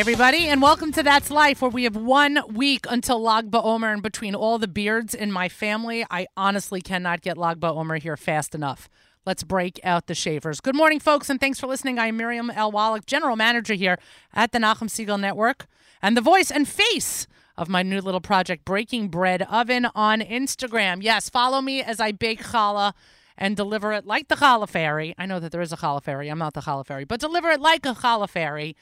everybody, 0.00 0.46
and 0.46 0.62
welcome 0.62 0.90
to 0.92 1.02
That's 1.02 1.30
Life, 1.30 1.60
where 1.60 1.70
we 1.70 1.84
have 1.84 1.94
one 1.94 2.40
week 2.48 2.86
until 2.88 3.20
Lag 3.20 3.50
BaOmer. 3.50 3.92
And 3.92 4.02
between 4.02 4.34
all 4.34 4.58
the 4.58 4.66
beards 4.66 5.14
in 5.14 5.30
my 5.30 5.50
family, 5.50 6.06
I 6.10 6.26
honestly 6.38 6.80
cannot 6.80 7.20
get 7.20 7.36
Lag 7.36 7.60
BaOmer 7.60 8.00
here 8.00 8.16
fast 8.16 8.54
enough. 8.54 8.88
Let's 9.26 9.42
break 9.42 9.78
out 9.84 10.06
the 10.06 10.14
shavers. 10.14 10.62
Good 10.62 10.74
morning, 10.74 11.00
folks, 11.00 11.28
and 11.28 11.38
thanks 11.38 11.60
for 11.60 11.66
listening. 11.66 11.98
I 11.98 12.06
am 12.06 12.16
Miriam 12.16 12.48
L. 12.48 12.72
Wallach, 12.72 13.04
General 13.04 13.36
Manager 13.36 13.74
here 13.74 13.98
at 14.32 14.52
the 14.52 14.58
Nachum 14.58 14.88
Segal 14.88 15.20
Network, 15.20 15.66
and 16.00 16.16
the 16.16 16.22
voice 16.22 16.50
and 16.50 16.66
face 16.66 17.26
of 17.58 17.68
my 17.68 17.82
new 17.82 18.00
little 18.00 18.22
project, 18.22 18.64
Breaking 18.64 19.08
Bread 19.08 19.42
Oven 19.50 19.86
on 19.94 20.22
Instagram. 20.22 21.02
Yes, 21.02 21.28
follow 21.28 21.60
me 21.60 21.82
as 21.82 22.00
I 22.00 22.12
bake 22.12 22.42
challah 22.42 22.94
and 23.36 23.54
deliver 23.54 23.92
it 23.92 24.06
like 24.06 24.28
the 24.28 24.36
challah 24.36 24.68
fairy. 24.70 25.14
I 25.18 25.26
know 25.26 25.40
that 25.40 25.52
there 25.52 25.60
is 25.60 25.74
a 25.74 25.76
challah 25.76 26.02
fairy. 26.02 26.30
I'm 26.30 26.38
not 26.38 26.54
the 26.54 26.62
challah 26.62 26.86
fairy, 26.86 27.04
but 27.04 27.20
deliver 27.20 27.50
it 27.50 27.60
like 27.60 27.84
a 27.84 27.92
challah 27.92 28.30
fairy 28.30 28.74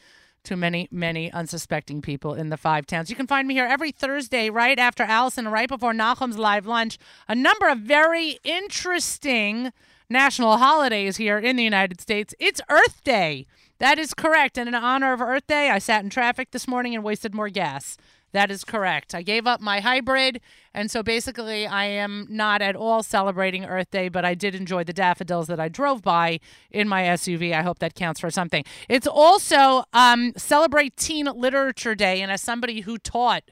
to 0.44 0.56
many, 0.56 0.88
many 0.90 1.32
unsuspecting 1.32 2.00
people 2.00 2.34
in 2.34 2.48
the 2.48 2.56
five 2.56 2.86
towns. 2.86 3.10
You 3.10 3.16
can 3.16 3.26
find 3.26 3.46
me 3.46 3.54
here 3.54 3.66
every 3.66 3.92
Thursday, 3.92 4.50
right 4.50 4.78
after 4.78 5.02
Allison, 5.02 5.48
right 5.48 5.68
before 5.68 5.92
Nachum's 5.92 6.38
live 6.38 6.66
lunch. 6.66 6.98
A 7.28 7.34
number 7.34 7.68
of 7.68 7.78
very 7.78 8.38
interesting 8.44 9.72
national 10.10 10.56
holidays 10.56 11.16
here 11.16 11.38
in 11.38 11.56
the 11.56 11.64
United 11.64 12.00
States. 12.00 12.34
It's 12.38 12.60
Earth 12.70 13.02
Day. 13.04 13.46
That 13.78 13.98
is 13.98 14.14
correct. 14.14 14.58
And 14.58 14.68
in 14.68 14.74
honor 14.74 15.12
of 15.12 15.20
Earth 15.20 15.46
Day, 15.46 15.70
I 15.70 15.78
sat 15.78 16.02
in 16.02 16.10
traffic 16.10 16.50
this 16.50 16.66
morning 16.66 16.94
and 16.94 17.04
wasted 17.04 17.34
more 17.34 17.48
gas. 17.48 17.96
That 18.32 18.50
is 18.50 18.62
correct. 18.64 19.14
I 19.14 19.22
gave 19.22 19.46
up 19.46 19.60
my 19.60 19.80
hybrid, 19.80 20.40
and 20.74 20.90
so 20.90 21.02
basically, 21.02 21.66
I 21.66 21.84
am 21.84 22.26
not 22.28 22.60
at 22.60 22.76
all 22.76 23.02
celebrating 23.02 23.64
Earth 23.64 23.90
Day, 23.90 24.08
but 24.08 24.24
I 24.24 24.34
did 24.34 24.54
enjoy 24.54 24.84
the 24.84 24.92
daffodils 24.92 25.46
that 25.46 25.58
I 25.58 25.68
drove 25.68 26.02
by 26.02 26.40
in 26.70 26.88
my 26.88 27.04
SUV. 27.04 27.54
I 27.54 27.62
hope 27.62 27.78
that 27.78 27.94
counts 27.94 28.20
for 28.20 28.30
something. 28.30 28.64
It's 28.88 29.06
also 29.06 29.84
um, 29.94 30.32
Celebrate 30.36 30.96
Teen 30.96 31.26
Literature 31.26 31.94
Day, 31.94 32.20
and 32.20 32.30
as 32.30 32.42
somebody 32.42 32.82
who 32.82 32.98
taught, 32.98 33.44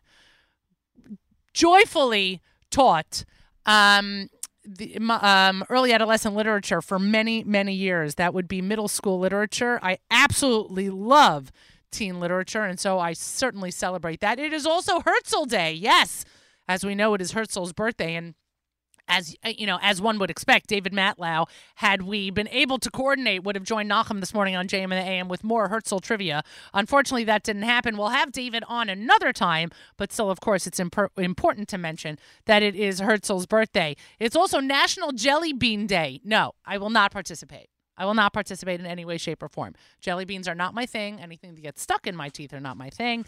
joyfully 1.55 2.43
taught, 2.71 3.25
um, 3.65 4.29
the, 4.67 4.99
um, 4.99 5.65
early 5.69 5.93
adolescent 5.93 6.35
literature 6.35 6.83
for 6.83 6.99
many, 6.99 7.45
many 7.45 7.73
years. 7.73 8.17
That 8.17 8.35
would 8.35 8.49
be 8.49 8.61
middle 8.61 8.89
school 8.89 9.19
literature. 9.19 9.79
I 9.83 9.99
absolutely 10.11 10.91
love 10.91 11.53
teen 11.91 12.21
literature, 12.21 12.65
and 12.65 12.79
so 12.79 12.99
I 12.99 13.13
certainly 13.13 13.71
celebrate 13.71 14.21
that. 14.21 14.39
It 14.39 14.53
is 14.53 14.67
also 14.67 15.01
Herzl 15.01 15.45
Day. 15.45 15.73
Yes, 15.73 16.25
as 16.69 16.85
we 16.85 16.95
know, 16.95 17.15
it 17.15 17.21
is 17.21 17.33
Herzl's 17.33 17.73
birthday, 17.73 18.15
and 18.15 18.35
as 19.09 19.37
uh, 19.45 19.53
you 19.57 19.67
know, 19.67 19.79
as 19.83 20.01
one 20.01 20.19
would 20.19 20.31
expect, 20.31 20.67
David 20.69 20.93
Matlow, 20.93 21.47
had 21.77 22.03
we 22.03 22.31
been 22.31 22.49
able 22.49 22.79
to 22.79 22.91
coordinate, 22.91 23.45
would 23.45 23.55
have 23.55 23.65
joined 23.65 23.91
Nachum 23.91 24.21
this 24.21 24.35
morning 24.35 24.57
on 24.57 24.69
JM 24.69 24.85
in 24.85 24.91
the 24.91 24.97
AM 24.97 25.29
with 25.29 25.45
more 25.45 25.69
Herzl 25.69 25.99
trivia. 25.99 26.43
Unfortunately, 26.75 27.25
that 27.25 27.43
didn't 27.43 27.63
happen. 27.63 27.97
We'll 27.97 28.09
have 28.09 28.33
David 28.33 28.65
on 28.69 28.89
another 28.89 29.33
time, 29.33 29.71
but 29.97 30.13
still, 30.13 30.31
of 30.31 30.41
course, 30.41 30.67
it's 30.67 30.81
imp- 30.81 31.13
important 31.17 31.69
to 31.69 31.79
mention 31.79 32.19
that 32.47 32.63
it 32.63 32.75
is 32.75 33.01
Herzl's 33.01 33.47
birthday. 33.47 33.97
It's 34.19 34.37
also 34.37 34.61
National 34.61 35.13
Jelly 35.13 35.53
Bean 35.53 35.87
Day. 35.87 36.21
No, 36.25 36.53
I 36.65 36.79
will 36.79 36.91
not 36.91 37.13
participate. 37.13 37.69
I 37.97 38.05
will 38.05 38.15
not 38.15 38.33
participate 38.33 38.81
in 38.81 38.87
any 38.87 39.05
way, 39.05 39.19
shape, 39.19 39.43
or 39.43 39.49
form. 39.49 39.75
Jelly 40.01 40.25
beans 40.25 40.49
are 40.49 40.55
not 40.55 40.75
my 40.75 40.87
thing. 40.87 41.21
Anything 41.21 41.55
that 41.55 41.61
gets 41.61 41.83
stuck 41.83 42.07
in 42.07 42.17
my 42.17 42.29
teeth 42.29 42.53
are 42.53 42.61
not 42.61 42.77
my 42.77 42.91
thing. 42.91 43.25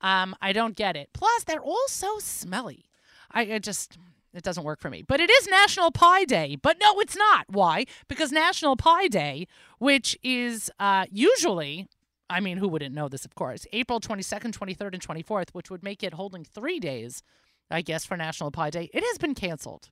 Um, 0.00 0.34
I 0.40 0.52
don't 0.52 0.76
get 0.76 0.96
it. 0.96 1.10
Plus, 1.12 1.44
they're 1.44 1.60
all 1.60 1.88
so 1.88 2.18
smelly. 2.18 2.84
I, 3.32 3.54
I 3.54 3.58
just 3.58 3.98
it 4.32 4.42
doesn't 4.42 4.64
work 4.64 4.80
for 4.80 4.90
me. 4.90 5.02
But 5.02 5.20
it 5.20 5.30
is 5.30 5.48
National 5.48 5.90
Pie 5.90 6.24
Day. 6.24 6.56
But 6.60 6.78
no, 6.80 7.00
it's 7.00 7.16
not. 7.16 7.46
Why? 7.48 7.86
Because 8.08 8.30
National 8.30 8.76
Pie 8.76 9.08
Day, 9.08 9.46
which 9.78 10.16
is 10.22 10.70
uh, 10.78 11.06
usually, 11.10 11.88
I 12.28 12.40
mean, 12.40 12.58
who 12.58 12.68
wouldn't 12.68 12.94
know 12.94 13.08
this, 13.08 13.24
of 13.24 13.34
course, 13.34 13.66
April 13.72 14.00
22nd, 14.00 14.56
23rd, 14.56 14.94
and 14.94 15.06
24th, 15.06 15.50
which 15.50 15.70
would 15.70 15.82
make 15.82 16.02
it 16.02 16.14
holding 16.14 16.44
three 16.44 16.78
days, 16.78 17.22
I 17.70 17.82
guess, 17.82 18.04
for 18.04 18.16
National 18.16 18.50
Pie 18.50 18.70
Day, 18.70 18.90
it 18.94 19.02
has 19.02 19.18
been 19.18 19.34
canceled. 19.34 19.88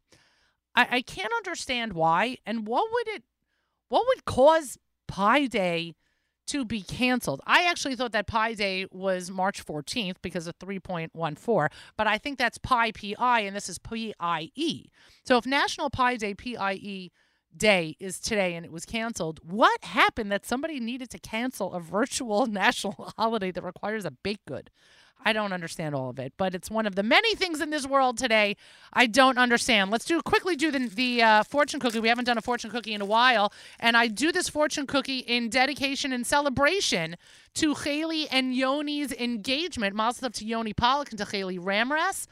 I, 0.74 0.86
I 0.90 1.02
can't 1.02 1.32
understand 1.36 1.94
why. 1.94 2.38
And 2.46 2.66
what 2.66 2.88
would 2.92 3.08
it 3.08 3.24
what 3.88 4.06
would 4.06 4.24
cause 4.24 4.78
Pi 5.06 5.46
Day 5.46 5.94
to 6.48 6.64
be 6.64 6.82
canceled? 6.82 7.40
I 7.46 7.64
actually 7.64 7.96
thought 7.96 8.12
that 8.12 8.26
Pi 8.26 8.54
Day 8.54 8.86
was 8.90 9.30
March 9.30 9.64
14th 9.64 10.16
because 10.22 10.46
of 10.46 10.58
3.14, 10.58 11.68
but 11.96 12.06
I 12.06 12.18
think 12.18 12.38
that's 12.38 12.58
Pi 12.58 12.92
PI 12.92 13.40
and 13.40 13.54
this 13.56 13.68
is 13.68 13.78
PIE. 13.78 14.84
So 15.24 15.36
if 15.36 15.46
National 15.46 15.90
Pi 15.90 16.16
Day 16.16 16.34
PIE 16.34 17.10
day 17.56 17.96
is 17.98 18.20
today 18.20 18.54
and 18.54 18.64
it 18.64 18.72
was 18.72 18.84
canceled, 18.84 19.40
what 19.42 19.84
happened 19.84 20.30
that 20.30 20.46
somebody 20.46 20.80
needed 20.80 21.10
to 21.10 21.18
cancel 21.18 21.72
a 21.72 21.80
virtual 21.80 22.46
national 22.46 23.12
holiday 23.16 23.50
that 23.50 23.64
requires 23.64 24.04
a 24.04 24.10
baked 24.10 24.46
good? 24.46 24.70
I 25.24 25.32
don't 25.32 25.52
understand 25.52 25.94
all 25.94 26.10
of 26.10 26.18
it, 26.18 26.32
but 26.36 26.54
it's 26.54 26.70
one 26.70 26.86
of 26.86 26.94
the 26.94 27.02
many 27.02 27.34
things 27.34 27.60
in 27.60 27.70
this 27.70 27.86
world 27.86 28.18
today 28.18 28.56
I 28.92 29.06
don't 29.06 29.36
understand. 29.38 29.90
Let's 29.90 30.04
do 30.04 30.20
quickly 30.22 30.56
do 30.56 30.70
the 30.70 30.88
the 30.88 31.22
uh, 31.22 31.42
fortune 31.42 31.80
cookie. 31.80 32.00
We 32.00 32.08
haven't 32.08 32.24
done 32.24 32.38
a 32.38 32.42
fortune 32.42 32.70
cookie 32.70 32.94
in 32.94 33.00
a 33.00 33.06
while, 33.06 33.52
and 33.78 33.96
I 33.96 34.06
do 34.08 34.32
this 34.32 34.48
fortune 34.48 34.86
cookie 34.86 35.18
in 35.18 35.48
dedication 35.50 36.12
and 36.12 36.26
celebration 36.26 37.16
to 37.54 37.74
Haley 37.74 38.28
and 38.28 38.54
Yoni's 38.54 39.12
engagement. 39.12 39.94
Mazel 39.94 40.30
to 40.30 40.44
Yoni 40.44 40.72
Pollock 40.72 41.10
and 41.10 41.18
to 41.18 41.24
Haley 41.24 41.58
Ramras 41.58 42.26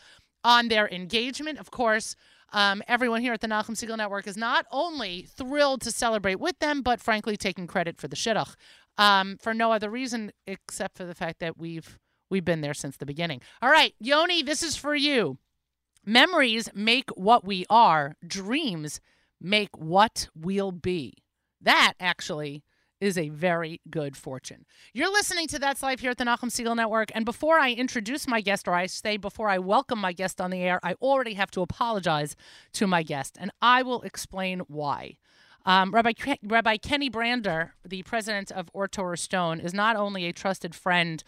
on 0.44 0.68
their 0.68 0.88
engagement. 0.88 1.58
Of 1.58 1.70
course. 1.70 2.16
Um, 2.52 2.80
everyone 2.86 3.22
here 3.22 3.32
at 3.32 3.40
the 3.40 3.48
Nachum 3.48 3.70
Segal 3.70 3.96
Network 3.96 4.28
is 4.28 4.36
not 4.36 4.66
only 4.70 5.26
thrilled 5.36 5.80
to 5.82 5.90
celebrate 5.90 6.36
with 6.36 6.56
them, 6.60 6.80
but 6.80 7.00
frankly 7.00 7.36
taking 7.36 7.66
credit 7.66 7.98
for 7.98 8.06
the 8.06 8.14
shidduch 8.14 8.54
um, 8.98 9.36
for 9.40 9.52
no 9.52 9.72
other 9.72 9.90
reason 9.90 10.32
except 10.46 10.96
for 10.96 11.04
the 11.04 11.14
fact 11.14 11.40
that 11.40 11.58
we've 11.58 11.98
We've 12.30 12.44
been 12.44 12.60
there 12.60 12.74
since 12.74 12.96
the 12.96 13.06
beginning. 13.06 13.40
All 13.62 13.70
right, 13.70 13.94
Yoni, 14.00 14.42
this 14.42 14.62
is 14.62 14.76
for 14.76 14.94
you. 14.94 15.38
Memories 16.04 16.68
make 16.74 17.10
what 17.10 17.44
we 17.44 17.66
are, 17.68 18.16
dreams 18.26 19.00
make 19.40 19.76
what 19.76 20.28
we'll 20.34 20.72
be. 20.72 21.14
That 21.60 21.94
actually 21.98 22.62
is 23.00 23.18
a 23.18 23.28
very 23.28 23.80
good 23.90 24.16
fortune. 24.16 24.64
You're 24.94 25.12
listening 25.12 25.48
to 25.48 25.58
That's 25.58 25.82
Life 25.82 26.00
here 26.00 26.10
at 26.10 26.18
the 26.18 26.24
Nachum 26.24 26.50
Segal 26.50 26.76
Network. 26.76 27.10
And 27.14 27.24
before 27.24 27.58
I 27.58 27.72
introduce 27.72 28.26
my 28.26 28.40
guest, 28.40 28.66
or 28.66 28.74
I 28.74 28.86
say 28.86 29.16
before 29.16 29.48
I 29.48 29.58
welcome 29.58 29.98
my 29.98 30.12
guest 30.12 30.40
on 30.40 30.50
the 30.50 30.62
air, 30.62 30.80
I 30.82 30.94
already 30.94 31.34
have 31.34 31.50
to 31.52 31.60
apologize 31.60 32.36
to 32.74 32.86
my 32.86 33.02
guest, 33.02 33.36
and 33.38 33.50
I 33.60 33.82
will 33.82 34.02
explain 34.02 34.60
why. 34.68 35.18
Um, 35.66 35.90
Rabbi, 35.90 36.12
Rabbi 36.44 36.76
Kenny 36.76 37.10
Brander, 37.10 37.74
the 37.84 38.02
president 38.04 38.52
of 38.52 38.70
Or 38.72 38.86
Torah 38.86 39.18
Stone, 39.18 39.60
is 39.60 39.74
not 39.74 39.96
only 39.96 40.26
a 40.26 40.32
trusted 40.32 40.74
friend 40.74 41.22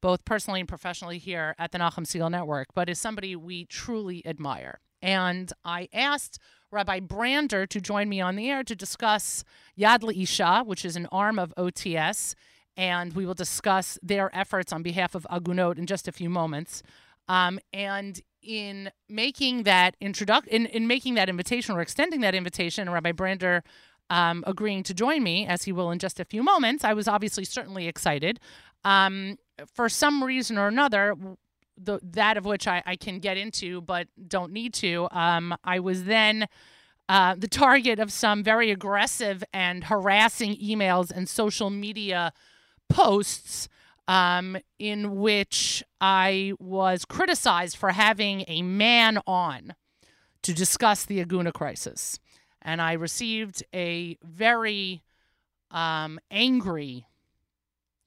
both 0.00 0.24
personally 0.24 0.60
and 0.60 0.68
professionally 0.68 1.18
here 1.18 1.54
at 1.58 1.72
the 1.72 1.78
Nachum 1.78 2.04
Segal 2.06 2.30
Network, 2.30 2.68
but 2.74 2.88
is 2.88 2.98
somebody 2.98 3.34
we 3.36 3.64
truly 3.64 4.24
admire. 4.26 4.80
And 5.00 5.52
I 5.64 5.88
asked 5.92 6.38
Rabbi 6.70 7.00
Brander 7.00 7.66
to 7.66 7.80
join 7.80 8.08
me 8.08 8.20
on 8.20 8.36
the 8.36 8.50
air 8.50 8.64
to 8.64 8.74
discuss 8.74 9.44
Yad 9.78 10.02
L'Isha, 10.02 10.66
which 10.66 10.84
is 10.84 10.96
an 10.96 11.06
arm 11.12 11.38
of 11.38 11.52
OTS, 11.56 12.34
and 12.76 13.12
we 13.12 13.26
will 13.26 13.34
discuss 13.34 13.98
their 14.02 14.34
efforts 14.36 14.72
on 14.72 14.82
behalf 14.82 15.14
of 15.14 15.26
Agunot 15.30 15.78
in 15.78 15.86
just 15.86 16.08
a 16.08 16.12
few 16.12 16.28
moments. 16.28 16.82
Um, 17.28 17.58
and 17.72 18.20
in 18.42 18.90
making 19.08 19.62
that 19.62 19.96
introduction, 20.00 20.52
in, 20.52 20.66
in 20.66 20.86
making 20.86 21.14
that 21.14 21.28
invitation 21.28 21.74
or 21.74 21.80
extending 21.80 22.20
that 22.20 22.34
invitation, 22.34 22.90
Rabbi 22.90 23.12
Brander 23.12 23.62
um, 24.10 24.44
agreeing 24.46 24.82
to 24.84 24.94
join 24.94 25.22
me, 25.22 25.46
as 25.46 25.64
he 25.64 25.72
will 25.72 25.90
in 25.90 25.98
just 25.98 26.20
a 26.20 26.24
few 26.24 26.42
moments, 26.42 26.84
I 26.84 26.92
was 26.92 27.08
obviously 27.08 27.44
certainly 27.44 27.88
excited. 27.88 28.38
Um, 28.84 29.38
for 29.72 29.88
some 29.88 30.22
reason 30.22 30.58
or 30.58 30.68
another, 30.68 31.14
the 31.76 31.98
that 32.02 32.36
of 32.36 32.44
which 32.44 32.66
I, 32.68 32.82
I 32.86 32.96
can 32.96 33.18
get 33.18 33.36
into 33.36 33.80
but 33.80 34.08
don't 34.28 34.52
need 34.52 34.74
to, 34.74 35.08
um, 35.10 35.56
I 35.64 35.80
was 35.80 36.04
then 36.04 36.46
uh, 37.08 37.34
the 37.36 37.48
target 37.48 37.98
of 37.98 38.10
some 38.12 38.42
very 38.42 38.70
aggressive 38.70 39.44
and 39.52 39.84
harassing 39.84 40.56
emails 40.56 41.10
and 41.10 41.28
social 41.28 41.70
media 41.70 42.32
posts 42.88 43.68
um, 44.06 44.56
in 44.78 45.16
which 45.16 45.82
I 46.00 46.52
was 46.58 47.04
criticized 47.04 47.76
for 47.76 47.90
having 47.90 48.44
a 48.48 48.62
man 48.62 49.18
on 49.26 49.74
to 50.42 50.52
discuss 50.52 51.04
the 51.04 51.24
Aguna 51.24 51.52
crisis. 51.52 52.18
And 52.60 52.80
I 52.80 52.92
received 52.92 53.64
a 53.74 54.16
very 54.22 55.02
um, 55.70 56.18
angry 56.30 57.06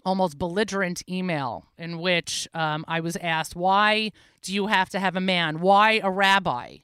almost 0.07 0.37
belligerent 0.37 1.03
email 1.09 1.65
in 1.77 1.99
which 1.99 2.47
um, 2.53 2.85
I 2.87 3.01
was 3.01 3.17
asked, 3.17 3.57
Why 3.57 4.11
do 4.41 4.53
you 4.53 4.67
have 4.67 4.89
to 4.91 4.99
have 4.99 5.17
a 5.17 5.21
man? 5.21 5.59
Why 5.59 5.99
a 6.01 6.09
rabbi? 6.09 6.77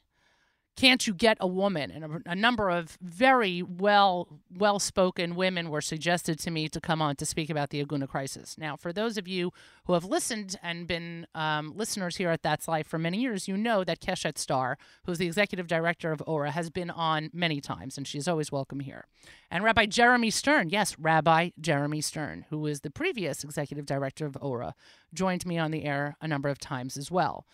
Can't 0.75 1.05
you 1.05 1.13
get 1.13 1.37
a 1.39 1.47
woman? 1.47 1.91
And 1.91 2.03
a, 2.03 2.31
a 2.31 2.35
number 2.35 2.69
of 2.69 2.97
very 3.01 3.61
well 3.61 4.27
well 4.55 4.79
spoken 4.79 5.35
women 5.35 5.69
were 5.69 5.81
suggested 5.81 6.39
to 6.39 6.51
me 6.51 6.67
to 6.69 6.81
come 6.81 7.01
on 7.01 7.15
to 7.17 7.25
speak 7.25 7.49
about 7.49 7.69
the 7.69 7.83
Aguna 7.83 8.07
crisis. 8.07 8.57
Now, 8.57 8.75
for 8.75 8.91
those 8.91 9.17
of 9.17 9.27
you 9.27 9.51
who 9.85 9.93
have 9.93 10.05
listened 10.05 10.57
and 10.63 10.87
been 10.87 11.27
um, 11.35 11.73
listeners 11.75 12.17
here 12.17 12.29
at 12.29 12.41
That's 12.41 12.67
Life 12.67 12.87
for 12.87 12.97
many 12.97 13.19
years, 13.19 13.47
you 13.47 13.57
know 13.57 13.83
that 13.83 13.99
Keshet 13.99 14.37
Star, 14.37 14.77
who's 15.05 15.17
the 15.17 15.27
executive 15.27 15.67
director 15.67 16.11
of 16.11 16.23
ORA, 16.25 16.51
has 16.51 16.69
been 16.69 16.89
on 16.89 17.29
many 17.33 17.61
times, 17.61 17.97
and 17.97 18.07
she's 18.07 18.27
always 18.27 18.51
welcome 18.51 18.79
here. 18.79 19.05
And 19.51 19.63
Rabbi 19.63 19.85
Jeremy 19.85 20.31
Stern, 20.31 20.69
yes, 20.69 20.97
Rabbi 20.97 21.51
Jeremy 21.59 22.01
Stern, 22.01 22.45
who 22.49 22.65
is 22.65 22.81
the 22.81 22.91
previous 22.91 23.43
executive 23.43 23.85
director 23.85 24.25
of 24.25 24.37
ORA, 24.41 24.73
joined 25.13 25.45
me 25.45 25.57
on 25.57 25.71
the 25.71 25.83
air 25.85 26.15
a 26.21 26.27
number 26.27 26.49
of 26.49 26.57
times 26.57 26.97
as 26.97 27.11
well. 27.11 27.45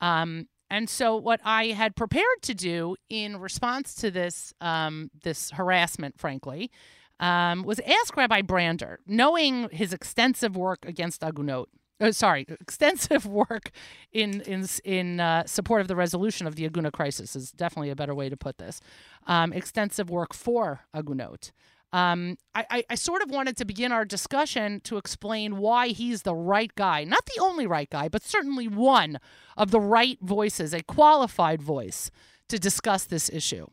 Um, 0.00 0.48
and 0.70 0.88
so, 0.88 1.16
what 1.16 1.40
I 1.44 1.68
had 1.68 1.96
prepared 1.96 2.42
to 2.42 2.54
do 2.54 2.96
in 3.08 3.38
response 3.38 3.94
to 3.96 4.10
this 4.10 4.54
um, 4.60 5.10
this 5.22 5.50
harassment, 5.50 6.18
frankly, 6.18 6.70
um, 7.18 7.64
was 7.64 7.80
ask 7.80 8.16
Rabbi 8.16 8.42
Brander, 8.42 9.00
knowing 9.06 9.68
his 9.70 9.92
extensive 9.92 10.56
work 10.56 10.84
against 10.86 11.22
Agunot. 11.22 11.66
Uh, 12.00 12.12
sorry, 12.12 12.46
extensive 12.48 13.26
work 13.46 13.72
in 14.12 14.40
in 14.42 14.66
in 14.84 15.20
uh, 15.20 15.44
support 15.44 15.80
of 15.80 15.88
the 15.88 15.96
resolution 15.96 16.46
of 16.46 16.54
the 16.54 16.68
Aguna 16.68 16.92
crisis 16.92 17.34
is 17.34 17.50
definitely 17.50 17.90
a 17.90 17.96
better 17.96 18.14
way 18.14 18.28
to 18.28 18.36
put 18.36 18.58
this. 18.58 18.80
Um, 19.26 19.52
extensive 19.52 20.08
work 20.08 20.32
for 20.32 20.80
Agunot. 20.94 21.52
Um, 21.92 22.36
I, 22.54 22.64
I, 22.70 22.84
I, 22.90 22.94
sort 22.94 23.20
of 23.20 23.30
wanted 23.30 23.56
to 23.56 23.64
begin 23.64 23.90
our 23.90 24.04
discussion 24.04 24.80
to 24.82 24.96
explain 24.96 25.56
why 25.56 25.88
he's 25.88 26.22
the 26.22 26.36
right 26.36 26.72
guy. 26.76 27.02
Not 27.02 27.26
the 27.26 27.42
only 27.42 27.66
right 27.66 27.90
guy, 27.90 28.06
but 28.06 28.22
certainly 28.22 28.68
one 28.68 29.18
of 29.56 29.72
the 29.72 29.80
right 29.80 30.16
voices, 30.22 30.72
a 30.72 30.84
qualified 30.84 31.60
voice 31.60 32.12
to 32.48 32.60
discuss 32.60 33.04
this 33.04 33.28
issue. 33.28 33.66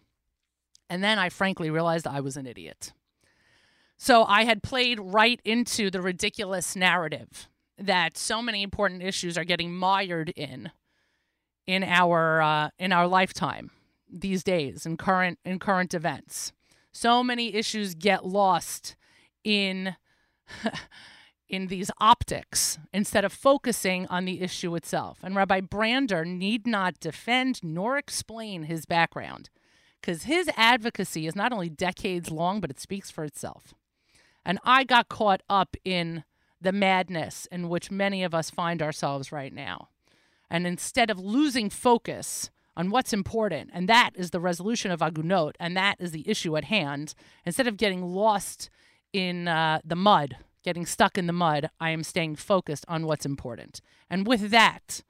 And 0.89 1.03
then 1.03 1.19
I 1.19 1.29
frankly 1.29 1.69
realized 1.69 2.07
I 2.07 2.21
was 2.21 2.37
an 2.37 2.47
idiot. 2.47 2.91
So 3.97 4.23
I 4.23 4.45
had 4.45 4.63
played 4.63 4.99
right 4.99 5.41
into 5.45 5.91
the 5.91 6.01
ridiculous 6.01 6.75
narrative 6.75 7.47
that 7.77 8.17
so 8.17 8.41
many 8.41 8.63
important 8.63 9.03
issues 9.03 9.37
are 9.37 9.43
getting 9.43 9.75
mired 9.75 10.29
in 10.29 10.71
in 11.65 11.83
our 11.83 12.41
uh, 12.41 12.69
in 12.79 12.91
our 12.91 13.07
lifetime 13.07 13.71
these 14.09 14.43
days 14.43 14.85
in 14.85 14.97
current 14.97 15.37
in 15.43 15.59
current 15.59 15.93
events 15.93 16.53
so 16.97 17.23
many 17.23 17.53
issues 17.53 17.93
get 17.93 18.25
lost 18.25 18.95
in 19.43 19.95
in 21.49 21.67
these 21.67 21.89
optics 21.99 22.77
instead 22.91 23.23
of 23.23 23.31
focusing 23.31 24.05
on 24.07 24.25
the 24.25 24.41
issue 24.41 24.75
itself. 24.75 25.19
And 25.23 25.35
Rabbi 25.35 25.61
Brander 25.61 26.25
need 26.25 26.67
not 26.67 26.99
defend 26.99 27.63
nor 27.63 27.97
explain 27.97 28.63
his 28.63 28.85
background 28.85 29.49
because 30.01 30.23
his 30.23 30.49
advocacy 30.57 31.25
is 31.25 31.35
not 31.35 31.53
only 31.53 31.69
decades 31.69 32.31
long, 32.31 32.59
but 32.59 32.69
it 32.69 32.79
speaks 32.79 33.09
for 33.09 33.23
itself. 33.23 33.73
And 34.43 34.59
I 34.63 34.83
got 34.83 35.07
caught 35.07 35.41
up 35.49 35.77
in 35.85 36.23
the 36.59 36.71
madness 36.71 37.47
in 37.51 37.69
which 37.69 37.91
many 37.91 38.23
of 38.23 38.33
us 38.33 38.49
find 38.49 38.81
ourselves 38.81 39.31
right 39.31 39.53
now. 39.53 39.89
And 40.49 40.65
instead 40.65 41.09
of 41.09 41.19
losing 41.19 41.69
focus 41.69 42.49
on 42.77 42.91
what's 42.91 43.11
important, 43.11 43.71
and 43.73 43.89
that 43.89 44.11
is 44.15 44.29
the 44.29 44.39
resolution 44.39 44.91
of 44.91 45.01
Agunot, 45.01 45.55
and 45.59 45.75
that 45.75 45.95
is 45.99 46.11
the 46.11 46.29
issue 46.29 46.55
at 46.55 46.65
hand. 46.65 47.15
Instead 47.43 47.67
of 47.67 47.75
getting 47.75 48.03
lost 48.03 48.69
in 49.11 49.47
uh, 49.47 49.79
the 49.83 49.95
mud, 49.95 50.37
getting 50.63 50.85
stuck 50.85 51.17
in 51.17 51.25
the 51.25 51.33
mud, 51.33 51.71
I 51.79 51.89
am 51.89 52.03
staying 52.03 52.35
focused 52.35 52.85
on 52.87 53.07
what's 53.07 53.25
important. 53.25 53.81
And 54.11 54.27
with 54.27 54.51
that, 54.51 55.01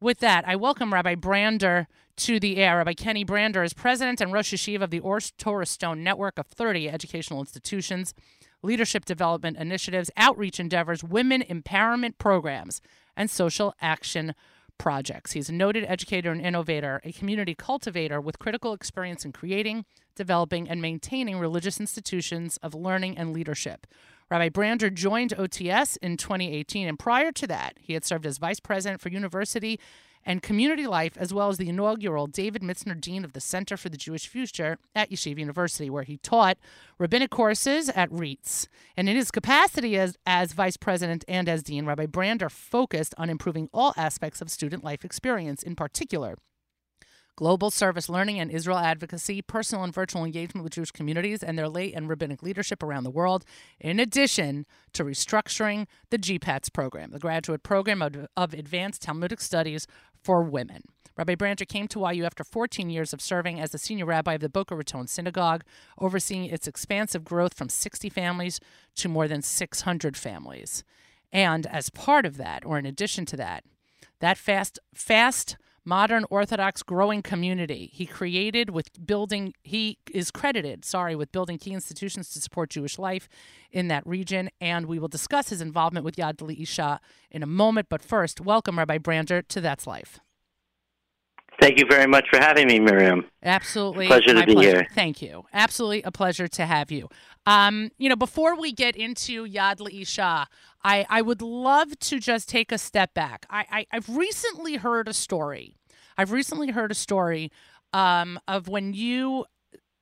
with 0.00 0.18
that, 0.18 0.46
I 0.46 0.56
welcome 0.56 0.92
Rabbi 0.92 1.14
Brander 1.14 1.86
to 2.16 2.40
the 2.40 2.56
air. 2.56 2.78
Rabbi 2.78 2.94
Kenny 2.94 3.22
Brander 3.22 3.62
is 3.62 3.72
president 3.72 4.20
and 4.20 4.32
Rosh 4.32 4.52
Yeshiva 4.52 4.82
of 4.82 4.90
the 4.90 4.98
Or 4.98 5.20
Torah 5.20 5.66
Stone 5.66 6.02
Network 6.02 6.36
of 6.36 6.48
30 6.48 6.90
educational 6.90 7.38
institutions, 7.38 8.12
leadership 8.60 9.04
development 9.04 9.56
initiatives, 9.56 10.10
outreach 10.16 10.58
endeavors, 10.58 11.04
women 11.04 11.44
empowerment 11.48 12.18
programs, 12.18 12.80
and 13.16 13.30
social 13.30 13.72
action 13.80 14.34
projects. 14.78 15.32
He's 15.32 15.48
a 15.48 15.54
noted 15.54 15.84
educator 15.86 16.30
and 16.30 16.40
innovator, 16.40 17.00
a 17.04 17.12
community 17.12 17.54
cultivator 17.54 18.20
with 18.20 18.38
critical 18.38 18.72
experience 18.72 19.24
in 19.24 19.32
creating, 19.32 19.84
developing, 20.14 20.68
and 20.68 20.80
maintaining 20.80 21.38
religious 21.38 21.80
institutions 21.80 22.58
of 22.62 22.74
learning 22.74 23.18
and 23.18 23.32
leadership. 23.32 23.86
Rabbi 24.30 24.50
Brander 24.50 24.90
joined 24.90 25.34
OTS 25.36 25.96
in 26.02 26.16
2018, 26.16 26.86
and 26.86 26.98
prior 26.98 27.32
to 27.32 27.46
that, 27.46 27.74
he 27.80 27.94
had 27.94 28.04
served 28.04 28.26
as 28.26 28.38
vice 28.38 28.60
president 28.60 29.00
for 29.00 29.08
university 29.08 29.80
and 30.28 30.42
community 30.42 30.86
life, 30.86 31.16
as 31.16 31.32
well 31.32 31.48
as 31.48 31.56
the 31.56 31.70
inaugural 31.70 32.26
David 32.26 32.60
Mitzner 32.60 33.00
Dean 33.00 33.24
of 33.24 33.32
the 33.32 33.40
Center 33.40 33.78
for 33.78 33.88
the 33.88 33.96
Jewish 33.96 34.28
Future 34.28 34.76
at 34.94 35.10
Yeshiva 35.10 35.38
University, 35.38 35.88
where 35.88 36.02
he 36.02 36.18
taught 36.18 36.58
rabbinic 36.98 37.30
courses 37.30 37.88
at 37.88 38.12
RIETS. 38.12 38.68
And 38.94 39.08
in 39.08 39.16
his 39.16 39.30
capacity 39.30 39.96
as, 39.96 40.18
as 40.26 40.52
vice 40.52 40.76
president 40.76 41.24
and 41.26 41.48
as 41.48 41.62
dean, 41.62 41.86
Rabbi 41.86 42.04
Brander 42.04 42.50
focused 42.50 43.14
on 43.16 43.30
improving 43.30 43.70
all 43.72 43.94
aspects 43.96 44.42
of 44.42 44.50
student 44.50 44.84
life 44.84 45.02
experience, 45.02 45.62
in 45.62 45.74
particular 45.74 46.36
global 47.38 47.70
service 47.70 48.08
learning 48.08 48.40
and 48.40 48.50
Israel 48.50 48.78
advocacy, 48.78 49.40
personal 49.40 49.84
and 49.84 49.94
virtual 49.94 50.24
engagement 50.24 50.64
with 50.64 50.72
Jewish 50.72 50.90
communities 50.90 51.40
and 51.40 51.56
their 51.56 51.68
lay 51.68 51.92
and 51.92 52.08
rabbinic 52.08 52.42
leadership 52.42 52.82
around 52.82 53.04
the 53.04 53.12
world, 53.12 53.44
in 53.78 54.00
addition 54.00 54.66
to 54.92 55.04
restructuring 55.04 55.86
the 56.10 56.18
GPATS 56.18 56.72
program, 56.72 57.12
the 57.12 57.20
graduate 57.20 57.62
program 57.62 58.02
of, 58.02 58.26
of 58.36 58.54
advanced 58.54 59.02
Talmudic 59.02 59.40
studies 59.40 59.86
for 60.22 60.42
women. 60.42 60.82
Rabbi 61.16 61.34
Brander 61.34 61.64
came 61.64 61.88
to 61.88 62.08
YU 62.12 62.24
after 62.24 62.44
14 62.44 62.90
years 62.90 63.12
of 63.12 63.20
serving 63.20 63.58
as 63.58 63.72
the 63.72 63.78
senior 63.78 64.06
rabbi 64.06 64.34
of 64.34 64.40
the 64.40 64.48
Boca 64.48 64.76
Raton 64.76 65.08
Synagogue, 65.08 65.64
overseeing 65.98 66.44
its 66.44 66.68
expansive 66.68 67.24
growth 67.24 67.54
from 67.54 67.68
60 67.68 68.08
families 68.08 68.60
to 68.94 69.08
more 69.08 69.26
than 69.26 69.42
600 69.42 70.16
families. 70.16 70.84
And 71.32 71.66
as 71.66 71.90
part 71.90 72.24
of 72.24 72.36
that, 72.36 72.64
or 72.64 72.78
in 72.78 72.86
addition 72.86 73.26
to 73.26 73.36
that, 73.36 73.64
that 74.20 74.38
fast, 74.38 74.78
fast 74.94 75.56
modern 75.88 76.26
Orthodox 76.28 76.82
growing 76.82 77.22
community. 77.22 77.90
He 77.92 78.04
created 78.04 78.68
with 78.68 79.06
building, 79.06 79.54
he 79.62 79.98
is 80.12 80.30
credited, 80.30 80.84
sorry, 80.84 81.16
with 81.16 81.32
building 81.32 81.56
key 81.56 81.72
institutions 81.72 82.28
to 82.30 82.40
support 82.40 82.68
Jewish 82.68 82.98
life 82.98 83.26
in 83.72 83.88
that 83.88 84.06
region. 84.06 84.50
And 84.60 84.84
we 84.84 84.98
will 84.98 85.08
discuss 85.08 85.48
his 85.48 85.62
involvement 85.62 86.04
with 86.04 86.16
Yad 86.16 86.42
L'Isha 86.42 86.98
in 87.30 87.42
a 87.42 87.46
moment. 87.46 87.88
But 87.88 88.02
first, 88.02 88.38
welcome 88.38 88.78
Rabbi 88.78 88.98
Brander 88.98 89.40
to 89.40 89.60
That's 89.62 89.86
Life. 89.86 90.20
Thank 91.60 91.80
you 91.80 91.86
very 91.90 92.06
much 92.06 92.26
for 92.30 92.38
having 92.38 92.68
me, 92.68 92.78
Miriam. 92.78 93.24
Absolutely. 93.42 94.06
Pleasure 94.06 94.34
to 94.34 94.46
be 94.46 94.54
pleasure. 94.54 94.68
here. 94.68 94.86
Thank 94.94 95.20
you. 95.20 95.44
Absolutely 95.52 96.02
a 96.02 96.12
pleasure 96.12 96.46
to 96.46 96.66
have 96.66 96.92
you. 96.92 97.08
Um, 97.46 97.90
you 97.98 98.08
know, 98.08 98.14
before 98.14 98.56
we 98.56 98.72
get 98.72 98.94
into 98.94 99.44
Yad 99.44 99.80
L'Isha, 99.80 100.46
I, 100.84 101.04
I 101.08 101.22
would 101.22 101.42
love 101.42 101.98
to 101.98 102.20
just 102.20 102.48
take 102.48 102.70
a 102.70 102.78
step 102.78 103.12
back. 103.12 103.44
I, 103.50 103.64
I, 103.70 103.86
I've 103.90 104.08
recently 104.08 104.76
heard 104.76 105.08
a 105.08 105.14
story 105.14 105.77
I've 106.20 106.32
recently 106.32 106.72
heard 106.72 106.90
a 106.90 106.96
story 106.96 107.52
um, 107.92 108.40
of 108.48 108.66
when 108.66 108.92
you 108.92 109.44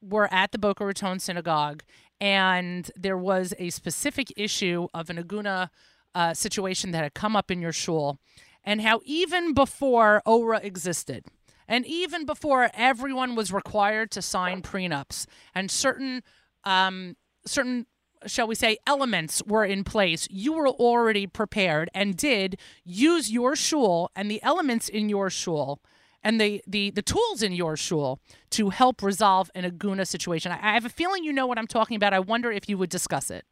were 0.00 0.32
at 0.32 0.50
the 0.50 0.58
Boca 0.58 0.86
Raton 0.86 1.18
Synagogue 1.18 1.82
and 2.18 2.90
there 2.96 3.18
was 3.18 3.52
a 3.58 3.68
specific 3.68 4.32
issue 4.34 4.88
of 4.94 5.10
an 5.10 5.18
Aguna 5.18 5.68
uh, 6.14 6.32
situation 6.32 6.92
that 6.92 7.02
had 7.02 7.12
come 7.12 7.36
up 7.36 7.50
in 7.50 7.60
your 7.60 7.74
shul, 7.74 8.18
and 8.64 8.80
how 8.80 9.02
even 9.04 9.52
before 9.52 10.22
ORA 10.24 10.58
existed, 10.62 11.26
and 11.68 11.84
even 11.84 12.24
before 12.24 12.70
everyone 12.72 13.34
was 13.34 13.52
required 13.52 14.10
to 14.12 14.22
sign 14.22 14.62
prenups, 14.62 15.26
and 15.54 15.70
certain 15.70 16.22
um, 16.64 17.16
certain 17.44 17.86
shall 18.24 18.46
we 18.46 18.54
say, 18.54 18.78
elements 18.86 19.42
were 19.46 19.66
in 19.66 19.84
place, 19.84 20.26
you 20.30 20.54
were 20.54 20.68
already 20.68 21.26
prepared 21.26 21.90
and 21.92 22.16
did 22.16 22.58
use 22.82 23.30
your 23.30 23.54
shul 23.54 24.10
and 24.16 24.30
the 24.30 24.42
elements 24.42 24.88
in 24.88 25.10
your 25.10 25.28
shul 25.28 25.78
and 26.26 26.40
the, 26.40 26.60
the, 26.66 26.90
the 26.90 27.02
tools 27.02 27.40
in 27.40 27.52
your 27.52 27.76
shul 27.76 28.18
to 28.50 28.70
help 28.70 29.00
resolve 29.00 29.48
an 29.54 29.62
Aguna 29.62 30.04
situation. 30.04 30.50
I, 30.50 30.56
I 30.56 30.74
have 30.74 30.84
a 30.84 30.88
feeling 30.90 31.22
you 31.22 31.32
know 31.32 31.46
what 31.46 31.56
I'm 31.56 31.68
talking 31.68 31.96
about. 31.96 32.12
I 32.12 32.18
wonder 32.18 32.50
if 32.50 32.68
you 32.68 32.76
would 32.78 32.90
discuss 32.90 33.30
it. 33.30 33.44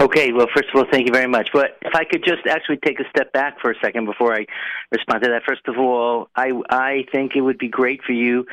Okay, 0.00 0.32
well, 0.32 0.46
first 0.56 0.70
of 0.70 0.76
all, 0.76 0.86
thank 0.90 1.06
you 1.06 1.12
very 1.12 1.28
much. 1.28 1.50
But 1.52 1.76
if 1.82 1.94
I 1.94 2.04
could 2.04 2.24
just 2.24 2.46
actually 2.48 2.78
take 2.78 2.98
a 2.98 3.04
step 3.10 3.30
back 3.34 3.60
for 3.60 3.70
a 3.70 3.74
second 3.84 4.06
before 4.06 4.34
I 4.34 4.46
respond 4.90 5.22
to 5.22 5.28
that. 5.30 5.42
First 5.46 5.68
of 5.68 5.76
all, 5.78 6.28
I 6.34 6.50
I 6.70 7.04
think 7.12 7.36
it 7.36 7.42
would 7.42 7.58
be 7.58 7.68
great 7.68 8.02
for 8.02 8.12
you 8.12 8.46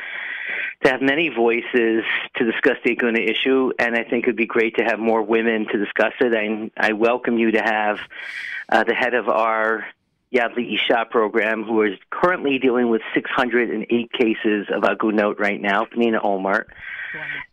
to 0.84 0.90
have 0.90 1.00
many 1.00 1.28
voices 1.28 2.04
to 2.36 2.44
discuss 2.44 2.76
the 2.84 2.94
Aguna 2.94 3.26
issue, 3.28 3.72
and 3.78 3.96
I 3.96 4.04
think 4.04 4.24
it 4.24 4.26
would 4.26 4.36
be 4.36 4.46
great 4.46 4.76
to 4.76 4.84
have 4.84 4.98
more 4.98 5.22
women 5.22 5.66
to 5.72 5.78
discuss 5.78 6.12
it. 6.20 6.34
And 6.34 6.70
I 6.76 6.92
welcome 6.92 7.38
you 7.38 7.50
to 7.52 7.62
have 7.62 7.98
uh, 8.68 8.84
the 8.84 8.94
head 8.94 9.14
of 9.14 9.28
our 9.28 9.86
Yad 10.34 10.52
Isha 10.56 11.06
program, 11.10 11.64
who 11.64 11.82
is 11.82 11.98
currently 12.10 12.58
dealing 12.58 12.88
with 12.88 13.02
608 13.14 14.12
cases 14.12 14.66
of 14.72 14.84
agunot 14.84 15.40
right 15.40 15.60
now, 15.60 15.86
Pnina 15.86 16.24
Omer, 16.24 16.66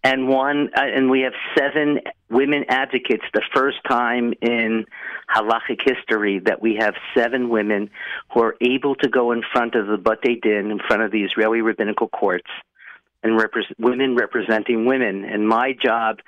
and 0.04 0.28
one, 0.28 0.70
uh, 0.76 0.82
and 0.82 1.10
we 1.10 1.22
have 1.22 1.34
seven 1.58 2.00
women 2.30 2.66
advocates. 2.70 3.24
The 3.34 3.42
first 3.54 3.78
time 3.88 4.34
in 4.42 4.86
halachic 5.34 5.80
history 5.84 6.40
that 6.46 6.62
we 6.62 6.76
have 6.80 6.94
seven 7.16 7.50
women 7.50 7.90
who 8.34 8.42
are 8.44 8.56
able 8.62 8.96
to 8.96 9.10
go 9.10 9.32
in 9.32 9.42
front 9.52 9.76
of 9.76 9.88
the 9.88 9.98
Batei 9.98 10.42
Din, 10.42 10.72
in 10.72 10.80
front 10.88 11.02
of 11.02 11.12
the 11.12 11.24
Israeli 11.24 11.62
rabbinical 11.62 12.08
courts, 12.08 12.50
and 13.24 13.40
repre- 13.40 13.74
women 13.80 14.16
representing 14.16 14.86
women. 14.86 15.26
And 15.26 15.48
my 15.48 15.74
job 15.74 16.20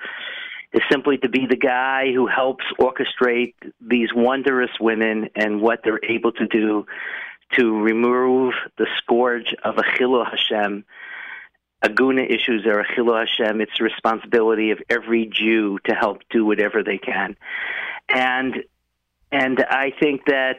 is 0.72 0.82
simply 0.90 1.18
to 1.18 1.28
be 1.28 1.46
the 1.46 1.56
guy 1.56 2.12
who 2.12 2.26
helps 2.26 2.64
orchestrate 2.78 3.54
these 3.80 4.08
wondrous 4.14 4.70
women 4.80 5.30
and 5.34 5.60
what 5.60 5.80
they're 5.82 6.04
able 6.04 6.32
to 6.32 6.46
do 6.46 6.86
to 7.52 7.80
remove 7.80 8.54
the 8.78 8.86
scourge 8.98 9.54
of 9.64 9.78
a 9.78 9.82
Chilul 9.82 10.24
Hashem. 10.24 10.84
Aguna 11.82 12.30
issues 12.30 12.66
are 12.66 12.80
a 12.80 12.86
Chilul 12.86 13.26
Hashem. 13.26 13.60
It's 13.60 13.76
the 13.78 13.84
responsibility 13.84 14.70
of 14.70 14.80
every 14.88 15.26
Jew 15.26 15.78
to 15.86 15.94
help 15.94 16.20
do 16.30 16.44
whatever 16.44 16.82
they 16.82 16.98
can. 16.98 17.36
And 18.08 18.64
and 19.32 19.64
I 19.68 19.92
think 19.98 20.26
that 20.26 20.58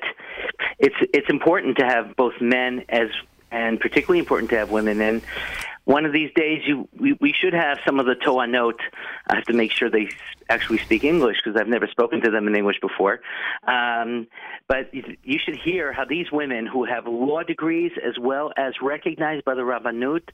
it's 0.80 0.96
it's 1.14 1.30
important 1.30 1.78
to 1.78 1.86
have 1.86 2.16
both 2.16 2.40
men 2.42 2.86
as 2.90 3.10
and 3.52 3.80
particularly 3.80 4.20
important 4.20 4.50
to 4.52 4.58
have 4.58 4.72
women. 4.72 5.02
And 5.02 5.22
one 5.86 6.06
of 6.06 6.14
these 6.14 6.32
days, 6.36 6.62
you 6.66 6.88
we, 6.98 7.14
we 7.14 7.34
should 7.34 7.54
have 7.54 7.80
some 7.86 8.00
of 8.00 8.06
the 8.06 8.16
To'anot. 8.16 8.80
I 9.28 9.36
have 9.36 9.46
to 9.46 9.54
make 9.54 9.72
sure 9.72 9.90
they 9.90 10.10
actually 10.50 10.78
speak 10.80 11.04
English 11.04 11.38
because 11.44 11.60
I've 11.60 11.68
never 11.68 11.88
spoken 11.88 12.22
to 12.22 12.30
them 12.30 12.48
in 12.48 12.56
English 12.56 12.80
before. 12.82 13.22
Um, 13.68 14.28
but 14.68 14.94
you 14.94 15.40
should 15.44 15.56
hear 15.56 15.92
how 15.92 16.06
these 16.06 16.32
women 16.32 16.68
who 16.68 16.86
have 16.86 17.08
law 17.08 17.44
degrees 17.44 17.92
as 18.04 18.20
well 18.20 18.52
as 18.58 18.74
recognized 18.82 19.44
by 19.46 19.56
the 19.56 19.62
Rabbanut 19.62 20.30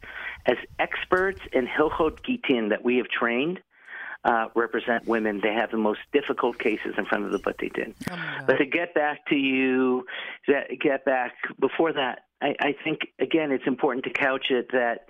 as 0.46 0.58
experts 0.80 1.42
in 1.54 1.66
Hilchot 1.66 2.22
Gitin 2.24 2.70
that 2.70 2.84
we 2.84 2.98
have 2.98 3.08
trained. 3.08 3.60
Uh, 4.26 4.48
represent 4.56 5.08
women. 5.08 5.40
They 5.42 5.54
have 5.54 5.72
the 5.72 5.78
most 5.78 6.00
difficult 6.12 6.60
cases 6.60 6.96
in 6.98 7.06
front 7.06 7.26
of 7.26 7.32
the 7.32 7.40
Batei 7.40 7.72
Din. 7.72 7.94
Oh 8.12 8.18
but 8.46 8.58
to 8.58 8.66
get 8.66 8.94
back 8.94 9.26
to 9.28 9.36
you, 9.36 10.06
get 10.48 11.06
back 11.06 11.34
before 11.60 11.94
that, 11.94 12.24
I, 12.42 12.56
I 12.60 12.76
think 12.84 13.08
again 13.20 13.52
it's 13.52 13.68
important 13.68 14.06
to 14.06 14.12
couch 14.12 14.48
it 14.50 14.72
that 14.72 15.08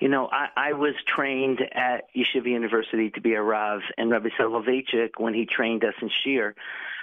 you 0.00 0.08
know, 0.08 0.28
I, 0.30 0.48
I 0.56 0.72
was 0.74 0.94
trained 1.06 1.60
at 1.72 2.04
Yeshiva 2.14 2.46
University 2.46 3.10
to 3.10 3.20
be 3.20 3.32
a 3.32 3.42
Rav, 3.42 3.80
and 3.96 4.10
Rabbi 4.10 4.28
Soloveitchik, 4.38 5.12
when 5.18 5.32
he 5.32 5.46
trained 5.46 5.84
us 5.84 5.94
in 6.02 6.10
shiur, 6.10 6.52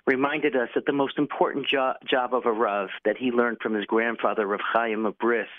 reminded 0.06 0.56
us 0.56 0.70
that 0.76 0.86
the 0.86 0.94
most 0.94 1.18
important 1.18 1.68
jo- 1.68 1.94
job 2.08 2.34
of 2.36 2.46
a 2.46 2.52
Rav 2.52 2.90
that 3.06 3.18
he 3.18 3.32
learned 3.32 3.58
from 3.62 3.74
his 3.74 3.86
grandfather, 3.86 4.46
Rav 4.46 4.60
Chaim 4.62 5.06
of 5.06 5.18
Brisk, 5.18 5.50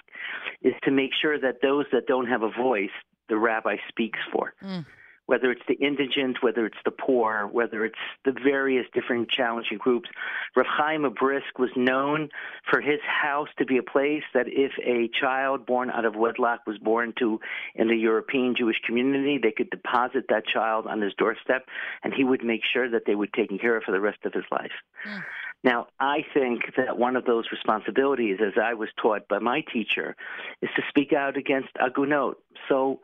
is 0.62 0.74
to 0.84 0.90
make 0.90 1.10
sure 1.20 1.38
that 1.38 1.60
those 1.60 1.86
that 1.92 2.06
don't 2.06 2.28
have 2.28 2.42
a 2.42 2.50
voice, 2.50 2.90
the 3.28 3.36
rabbi 3.36 3.76
speaks 3.88 4.20
for. 4.32 4.54
Mm 4.62 4.84
whether 5.26 5.50
it's 5.50 5.62
the 5.68 5.74
indigent, 5.74 6.42
whether 6.42 6.66
it's 6.66 6.78
the 6.84 6.90
poor, 6.90 7.46
whether 7.46 7.84
it's 7.84 7.98
the 8.24 8.32
various 8.32 8.86
different 8.92 9.30
challenging 9.30 9.78
groups. 9.78 10.08
Rav 10.54 10.66
Chaim 10.68 11.10
Brisk 11.18 11.58
was 11.58 11.70
known 11.76 12.28
for 12.70 12.80
his 12.80 13.00
house 13.02 13.48
to 13.58 13.64
be 13.64 13.78
a 13.78 13.82
place 13.82 14.22
that 14.34 14.46
if 14.48 14.72
a 14.84 15.08
child 15.18 15.66
born 15.66 15.90
out 15.90 16.04
of 16.04 16.14
wedlock 16.14 16.60
was 16.66 16.78
born 16.78 17.12
to 17.18 17.40
in 17.74 17.88
the 17.88 17.96
European 17.96 18.54
Jewish 18.56 18.80
community, 18.86 19.38
they 19.42 19.52
could 19.52 19.70
deposit 19.70 20.26
that 20.28 20.46
child 20.46 20.86
on 20.86 21.00
his 21.00 21.14
doorstep, 21.14 21.66
and 22.02 22.12
he 22.12 22.24
would 22.24 22.44
make 22.44 22.60
sure 22.70 22.90
that 22.90 23.02
they 23.06 23.14
were 23.14 23.26
taken 23.26 23.58
care 23.58 23.76
of 23.76 23.84
for 23.84 23.92
the 23.92 24.00
rest 24.00 24.18
of 24.24 24.32
his 24.32 24.44
life. 24.50 24.72
Mm. 25.08 25.22
Now, 25.64 25.86
I 25.98 26.26
think 26.34 26.74
that 26.76 26.98
one 26.98 27.16
of 27.16 27.24
those 27.24 27.46
responsibilities, 27.50 28.38
as 28.46 28.52
I 28.62 28.74
was 28.74 28.90
taught 29.00 29.26
by 29.28 29.38
my 29.38 29.62
teacher, 29.72 30.14
is 30.60 30.68
to 30.76 30.82
speak 30.90 31.14
out 31.14 31.38
against 31.38 31.70
agunot. 31.80 32.36
So, 32.68 33.00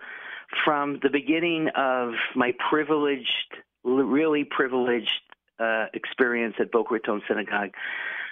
from 0.65 0.99
the 1.03 1.11
beginning 1.11 1.69
of 1.77 2.13
my 2.35 2.53
privileged, 2.69 3.55
really 3.85 4.45
privileged 4.45 5.21
uh, 5.59 5.87
experience 5.95 6.55
at 6.59 6.71
Boca 6.73 6.95
Raton 6.95 7.23
Synagogue 7.29 7.71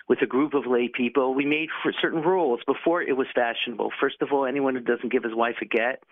with 0.08 0.22
a 0.22 0.26
group 0.26 0.54
of 0.54 0.66
lay 0.66 0.88
people, 0.88 1.34
we 1.34 1.44
made 1.44 1.68
certain 2.00 2.22
rules 2.22 2.60
before 2.66 3.02
it 3.02 3.16
was 3.16 3.26
fashionable. 3.34 3.90
First 4.00 4.16
of 4.22 4.32
all, 4.32 4.46
anyone 4.46 4.74
who 4.74 4.80
doesn't 4.80 5.12
give 5.12 5.22
his 5.22 5.34
wife 5.34 5.56
a 5.60 5.66
get, 5.66 6.02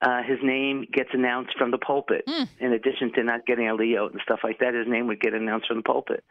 uh, 0.00 0.22
his 0.22 0.38
name 0.42 0.86
gets 0.92 1.10
announced 1.12 1.52
from 1.58 1.70
the 1.70 1.78
pulpit. 1.78 2.24
Mm. 2.26 2.48
In 2.60 2.72
addition 2.72 3.12
to 3.14 3.22
not 3.22 3.46
getting 3.46 3.68
a 3.68 3.74
Leo 3.74 4.08
and 4.08 4.20
stuff 4.22 4.40
like 4.42 4.58
that, 4.60 4.74
his 4.74 4.86
name 4.88 5.06
would 5.08 5.20
get 5.20 5.34
announced 5.34 5.68
from 5.68 5.78
the 5.78 5.82
pulpit. 5.82 6.24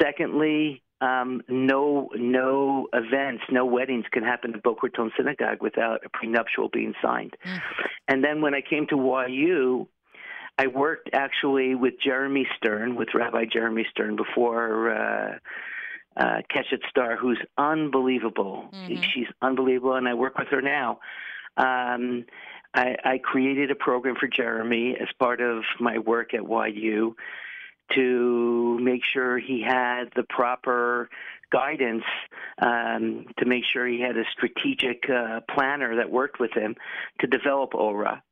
Secondly, 0.00 0.82
um, 1.00 1.42
no 1.48 2.08
no 2.14 2.88
events, 2.92 3.44
no 3.50 3.66
weddings 3.66 4.04
can 4.12 4.22
happen 4.22 4.54
at 4.54 4.62
Boca 4.62 4.80
Raton 4.84 5.10
Synagogue 5.16 5.60
without 5.60 6.00
a 6.04 6.08
prenuptial 6.08 6.68
being 6.68 6.94
signed. 7.02 7.36
Mm. 7.44 7.60
And 8.08 8.24
then 8.24 8.40
when 8.40 8.54
I 8.54 8.60
came 8.60 8.86
to 8.88 9.26
YU, 9.28 9.88
I 10.56 10.68
worked 10.68 11.10
actually 11.12 11.74
with 11.74 11.94
Jeremy 12.02 12.46
Stern, 12.56 12.96
with 12.96 13.08
Rabbi 13.14 13.44
Jeremy 13.52 13.86
Stern, 13.90 14.16
before 14.16 14.92
uh, 14.92 15.38
uh, 16.16 16.36
Keshet 16.50 16.88
Star, 16.88 17.16
who's 17.16 17.40
unbelievable. 17.58 18.68
Mm-hmm. 18.72 19.02
She's 19.12 19.26
unbelievable, 19.42 19.94
and 19.94 20.08
I 20.08 20.14
work 20.14 20.38
with 20.38 20.48
her 20.48 20.62
now. 20.62 21.00
Um, 21.56 22.24
I, 22.72 22.96
I 23.04 23.18
created 23.18 23.70
a 23.70 23.74
program 23.74 24.16
for 24.18 24.28
Jeremy 24.28 24.96
as 25.00 25.08
part 25.18 25.40
of 25.40 25.62
my 25.80 25.98
work 25.98 26.34
at 26.34 26.42
YU 26.42 27.16
to 27.94 28.78
make 28.80 29.02
sure 29.12 29.38
he 29.38 29.62
had 29.62 30.04
the 30.16 30.24
proper 30.28 31.08
guidance 31.52 32.04
um, 32.60 33.26
to 33.38 33.44
make 33.46 33.64
sure 33.72 33.86
he 33.86 34.00
had 34.00 34.16
a 34.16 34.24
strategic 34.32 35.08
uh, 35.08 35.40
planner 35.54 35.96
that 35.96 36.10
worked 36.10 36.40
with 36.40 36.52
him 36.52 36.74
to 37.20 37.26
develop 37.26 37.74
ORA. 37.74 38.22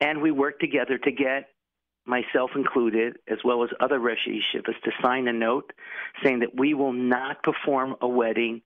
And 0.00 0.22
we 0.22 0.30
worked 0.30 0.60
together 0.60 0.98
to 0.98 1.12
get 1.12 1.48
myself 2.06 2.50
included, 2.54 3.18
as 3.28 3.38
well 3.44 3.62
as 3.62 3.70
other 3.80 3.98
Rosh 3.98 4.26
Yeshivas, 4.26 4.80
to 4.84 4.90
sign 5.02 5.28
a 5.28 5.32
note 5.32 5.72
saying 6.22 6.40
that 6.40 6.56
we 6.56 6.74
will 6.74 6.92
not 6.92 7.42
perform 7.42 7.96
a 8.00 8.08
wedding 8.08 8.62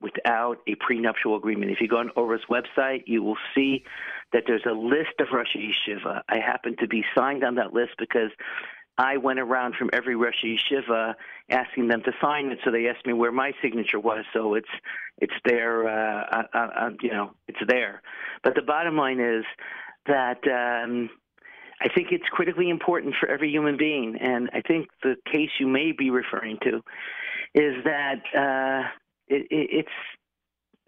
without 0.00 0.58
a 0.68 0.76
prenuptial 0.76 1.36
agreement. 1.36 1.72
If 1.72 1.80
you 1.80 1.88
go 1.88 1.98
on 1.98 2.10
ORA's 2.14 2.42
website, 2.48 3.04
you 3.06 3.22
will 3.22 3.36
see 3.54 3.84
that 4.32 4.44
there's 4.46 4.64
a 4.64 4.72
list 4.72 5.18
of 5.18 5.26
Rosh 5.32 5.56
Yeshiva. 5.56 6.22
I 6.28 6.38
happen 6.38 6.76
to 6.78 6.86
be 6.86 7.04
signed 7.16 7.42
on 7.42 7.56
that 7.56 7.72
list 7.72 7.92
because 7.98 8.30
I 8.98 9.16
went 9.16 9.38
around 9.38 9.76
from 9.76 9.90
every 9.92 10.16
Rosh 10.16 10.44
Yeshiva 10.44 11.14
asking 11.50 11.86
them 11.86 12.02
to 12.02 12.12
sign 12.20 12.46
it. 12.46 12.58
So 12.64 12.72
they 12.72 12.88
asked 12.88 13.06
me 13.06 13.12
where 13.12 13.30
my 13.30 13.52
signature 13.62 14.00
was. 14.00 14.24
So 14.32 14.54
it's 14.54 14.68
it's 15.18 15.34
there. 15.44 15.88
Uh, 15.88 16.24
uh, 16.32 16.42
uh, 16.52 16.68
uh, 16.76 16.90
you 17.00 17.10
know, 17.10 17.32
it's 17.46 17.60
there. 17.68 18.02
But 18.42 18.56
the 18.56 18.62
bottom 18.62 18.96
line 18.96 19.20
is 19.20 19.44
that 20.06 20.38
um, 20.48 21.10
I 21.80 21.88
think 21.94 22.08
it's 22.10 22.28
critically 22.30 22.70
important 22.70 23.14
for 23.20 23.28
every 23.28 23.50
human 23.50 23.76
being. 23.76 24.16
And 24.20 24.50
I 24.52 24.62
think 24.62 24.88
the 25.02 25.14
case 25.32 25.50
you 25.60 25.68
may 25.68 25.92
be 25.92 26.10
referring 26.10 26.58
to 26.64 26.82
is 27.54 27.84
that 27.84 28.22
uh, 28.36 28.88
it, 29.28 29.46
it, 29.50 29.68
it's 29.70 29.88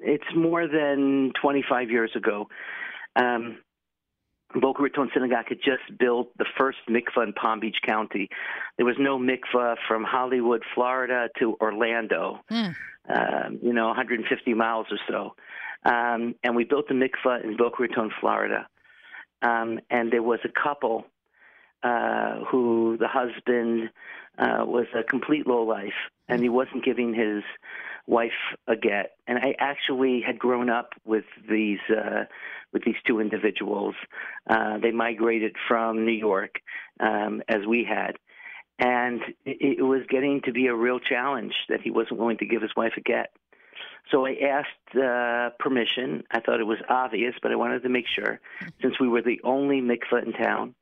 it's 0.00 0.34
more 0.34 0.66
than 0.66 1.32
25 1.40 1.90
years 1.90 2.10
ago. 2.16 2.48
Um, 3.14 3.58
Boca 4.54 4.82
Raton 4.82 5.10
Synagogue 5.14 5.46
had 5.48 5.58
just 5.58 5.98
built 5.98 6.36
the 6.38 6.46
first 6.58 6.78
mikvah 6.88 7.24
in 7.24 7.32
Palm 7.32 7.60
Beach 7.60 7.78
County. 7.86 8.28
There 8.76 8.86
was 8.86 8.96
no 8.98 9.18
mikvah 9.18 9.76
from 9.86 10.04
Hollywood, 10.04 10.62
Florida 10.74 11.28
to 11.38 11.56
Orlando, 11.60 12.40
mm. 12.50 12.74
um, 13.08 13.58
you 13.62 13.72
know, 13.72 13.86
150 13.86 14.54
miles 14.54 14.86
or 14.90 14.98
so. 15.08 15.34
Um, 15.90 16.34
and 16.42 16.56
we 16.56 16.64
built 16.64 16.88
the 16.88 16.94
mikvah 16.94 17.44
in 17.44 17.56
Boca 17.56 17.82
Raton, 17.82 18.10
Florida. 18.20 18.66
Um, 19.42 19.80
and 19.88 20.12
there 20.12 20.22
was 20.22 20.40
a 20.44 20.48
couple 20.48 21.04
uh, 21.82 22.44
who 22.50 22.96
the 22.98 23.08
husband 23.08 23.90
uh, 24.38 24.64
was 24.66 24.86
a 24.94 25.02
complete 25.02 25.46
lowlife, 25.46 25.94
and 26.28 26.42
he 26.42 26.48
wasn't 26.48 26.84
giving 26.84 27.14
his 27.14 27.42
wife 28.10 28.40
a 28.66 28.76
get. 28.76 29.12
And 29.26 29.38
I 29.38 29.54
actually 29.58 30.20
had 30.26 30.38
grown 30.38 30.68
up 30.68 30.90
with 31.04 31.24
these 31.48 31.78
uh, 31.88 32.24
with 32.72 32.82
these 32.84 32.96
two 33.06 33.20
individuals. 33.20 33.94
Uh, 34.48 34.78
they 34.78 34.90
migrated 34.90 35.56
from 35.68 36.04
New 36.04 36.18
York, 36.30 36.56
um, 37.00 37.42
as 37.48 37.66
we 37.66 37.84
had. 37.84 38.12
And 38.78 39.20
it, 39.44 39.78
it 39.78 39.82
was 39.82 40.02
getting 40.08 40.40
to 40.42 40.52
be 40.52 40.66
a 40.66 40.74
real 40.74 40.98
challenge 40.98 41.54
that 41.68 41.80
he 41.80 41.90
wasn't 41.90 42.18
willing 42.18 42.38
to 42.38 42.46
give 42.46 42.62
his 42.62 42.74
wife 42.76 42.92
a 42.96 43.00
get. 43.00 43.32
So 44.10 44.26
I 44.26 44.34
asked 44.58 44.96
uh, 44.96 45.50
permission. 45.58 46.24
I 46.30 46.40
thought 46.40 46.60
it 46.60 46.66
was 46.66 46.78
obvious, 46.88 47.34
but 47.42 47.52
I 47.52 47.56
wanted 47.56 47.82
to 47.82 47.88
make 47.88 48.06
sure, 48.08 48.40
since 48.82 48.98
we 48.98 49.08
were 49.08 49.22
the 49.22 49.40
only 49.44 49.80
mikvah 49.80 50.24
in 50.26 50.32
town. 50.32 50.74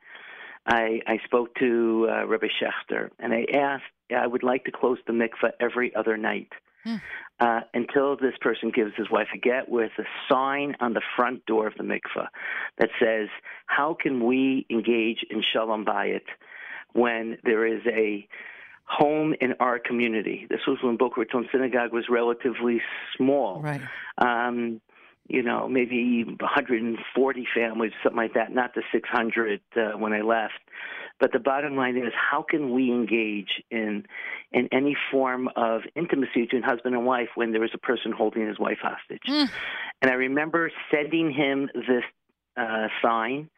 I, 0.67 1.01
I 1.07 1.19
spoke 1.25 1.55
to 1.57 2.09
uh, 2.11 2.27
Rabbi 2.27 2.49
Schechter, 2.61 3.11
and 3.19 3.33
I 3.33 3.47
asked, 3.55 3.85
I 4.15 4.27
would 4.27 4.43
like 4.43 4.65
to 4.65 4.71
close 4.71 4.99
the 5.07 5.13
mikvah 5.13 5.53
every 5.61 5.95
other 5.95 6.17
night. 6.17 6.53
Hmm. 6.89 6.97
Uh, 7.41 7.61
until 7.73 8.17
this 8.17 8.35
person 8.41 8.73
gives 8.75 8.93
his 8.97 9.09
wife 9.11 9.29
a 9.33 9.39
get 9.39 9.69
with 9.69 9.93
a 9.99 10.03
sign 10.29 10.75
on 10.81 10.95
the 10.95 11.03
front 11.15 11.47
door 11.47 11.69
of 11.69 11.75
the 11.77 11.85
mikveh 11.85 12.27
that 12.79 12.89
says, 13.01 13.29
How 13.67 13.95
can 13.95 14.27
we 14.27 14.67
engage 14.71 15.25
in 15.31 15.43
Shalom 15.53 15.85
Bayit 15.85 16.23
when 16.95 17.39
there 17.45 17.65
is 17.65 17.83
a 17.87 18.27
home 18.89 19.35
in 19.41 19.53
our 19.61 19.79
community. 19.79 20.47
This 20.49 20.61
was 20.67 20.79
when 20.83 20.97
Boca 20.97 21.21
Raton 21.21 21.47
Synagogue 21.53 21.93
was 21.93 22.07
relatively 22.09 22.81
small. 23.17 23.61
Right. 23.61 23.83
Um, 24.17 24.81
you 25.29 25.43
know, 25.43 25.69
maybe 25.69 26.25
140 26.25 27.49
families, 27.55 27.93
something 28.03 28.17
like 28.17 28.33
that, 28.33 28.53
not 28.53 28.75
the 28.75 28.83
600 28.91 29.61
uh, 29.77 29.99
when 29.99 30.15
I 30.15 30.23
left. 30.23 30.55
But 31.21 31.33
the 31.33 31.39
bottom 31.39 31.77
line 31.77 31.97
is, 31.97 32.13
how 32.15 32.43
can 32.49 32.73
we 32.73 32.91
engage 32.91 33.63
in 33.71 34.07
in 34.53 34.69
any 34.73 34.97
form 35.11 35.49
of 35.57 35.83
intimacy 35.97 36.43
between 36.43 36.63
husband 36.63 36.95
and 36.95 37.05
wife 37.05 37.29
when 37.35 37.53
there 37.53 37.65
is 37.65 37.71
a 37.75 37.79
person 37.79 38.13
holding 38.13 38.47
his 38.47 38.59
wife 38.59 38.79
hostage? 38.81 39.23
Mm. 39.29 39.51
And 40.03 40.11
I 40.11 40.15
remember 40.15 40.71
sending 40.91 41.33
him 41.33 41.69
this 41.75 42.05
uh, 42.57 42.89
sign, 43.03 43.51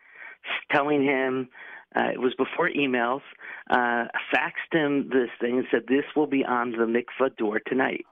telling 0.70 1.04
him 1.04 1.48
uh, 1.94 2.10
it 2.12 2.20
was 2.20 2.34
before 2.34 2.70
emails. 2.70 3.22
Uh, 3.68 4.06
faxed 4.34 4.72
him 4.72 5.10
this 5.10 5.28
thing 5.40 5.58
and 5.58 5.66
said, 5.70 5.82
"This 5.88 6.04
will 6.16 6.26
be 6.26 6.44
on 6.44 6.72
the 6.72 6.86
mikvah 6.86 7.36
door 7.36 7.60
tonight." 7.66 8.06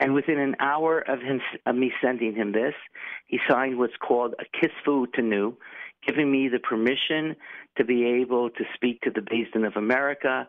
And 0.00 0.14
within 0.14 0.38
an 0.38 0.56
hour 0.60 1.00
of 1.00 1.20
him 1.20 1.40
of 1.66 1.76
me 1.76 1.92
sending 2.00 2.34
him 2.34 2.52
this, 2.52 2.74
he 3.26 3.38
signed 3.48 3.78
what's 3.78 3.96
called 3.96 4.34
a 4.38 4.44
kisfu 4.56 5.06
tanu, 5.08 5.54
giving 6.06 6.30
me 6.30 6.48
the 6.48 6.58
permission 6.58 7.36
to 7.76 7.84
be 7.84 8.04
able 8.04 8.50
to 8.50 8.64
speak 8.74 9.00
to 9.02 9.10
the 9.10 9.20
Beis 9.20 9.50
Din 9.52 9.64
of 9.64 9.76
America 9.76 10.48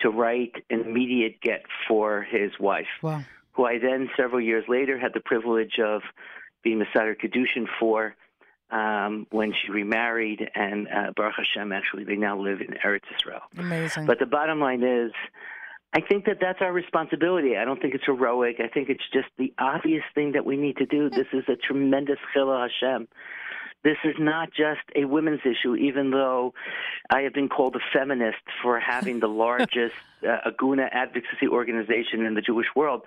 to 0.00 0.10
write 0.10 0.52
an 0.70 0.80
immediate 0.80 1.40
get 1.40 1.62
for 1.86 2.22
his 2.22 2.50
wife, 2.58 2.86
Wow. 3.02 3.22
who 3.52 3.64
I 3.66 3.78
then 3.78 4.08
several 4.16 4.40
years 4.40 4.64
later 4.68 4.98
had 4.98 5.12
the 5.14 5.20
privilege 5.20 5.78
of 5.78 6.02
being 6.62 6.80
Mesader 6.82 7.14
Kiddushin 7.20 7.66
for 7.78 8.14
um, 8.70 9.26
when 9.30 9.52
she 9.52 9.70
remarried, 9.70 10.48
and 10.54 10.88
uh, 10.88 11.12
Baruch 11.14 11.34
Hashem, 11.36 11.72
actually, 11.72 12.04
they 12.04 12.16
now 12.16 12.38
live 12.38 12.60
in 12.62 12.68
Eretz 12.84 13.02
Israel. 13.14 13.42
Amazing. 13.58 14.06
But 14.06 14.18
the 14.18 14.24
bottom 14.26 14.60
line 14.60 14.82
is, 14.82 15.12
I 15.92 16.00
think 16.00 16.24
that 16.24 16.38
that's 16.40 16.60
our 16.62 16.72
responsibility. 16.72 17.58
I 17.58 17.66
don't 17.66 17.82
think 17.82 17.94
it's 17.94 18.06
heroic. 18.06 18.56
I 18.60 18.68
think 18.68 18.88
it's 18.88 19.04
just 19.12 19.28
the 19.36 19.52
obvious 19.58 20.02
thing 20.14 20.32
that 20.32 20.46
we 20.46 20.56
need 20.56 20.78
to 20.78 20.86
do. 20.86 21.10
This 21.10 21.26
is 21.34 21.44
a 21.48 21.56
tremendous 21.56 22.16
chilul 22.34 22.66
Hashem. 22.66 23.08
This 23.84 23.96
is 24.04 24.14
not 24.18 24.50
just 24.50 24.80
a 24.94 25.04
women's 25.04 25.40
issue, 25.44 25.74
even 25.74 26.10
though 26.10 26.54
I 27.10 27.22
have 27.22 27.32
been 27.32 27.48
called 27.48 27.74
a 27.74 27.80
feminist 27.92 28.42
for 28.62 28.78
having 28.78 29.18
the 29.18 29.26
largest 29.44 29.94
uh, 30.22 30.50
Aguna 30.50 30.88
advocacy 30.92 31.48
organization 31.48 32.24
in 32.24 32.34
the 32.34 32.40
Jewish 32.40 32.68
world. 32.76 33.02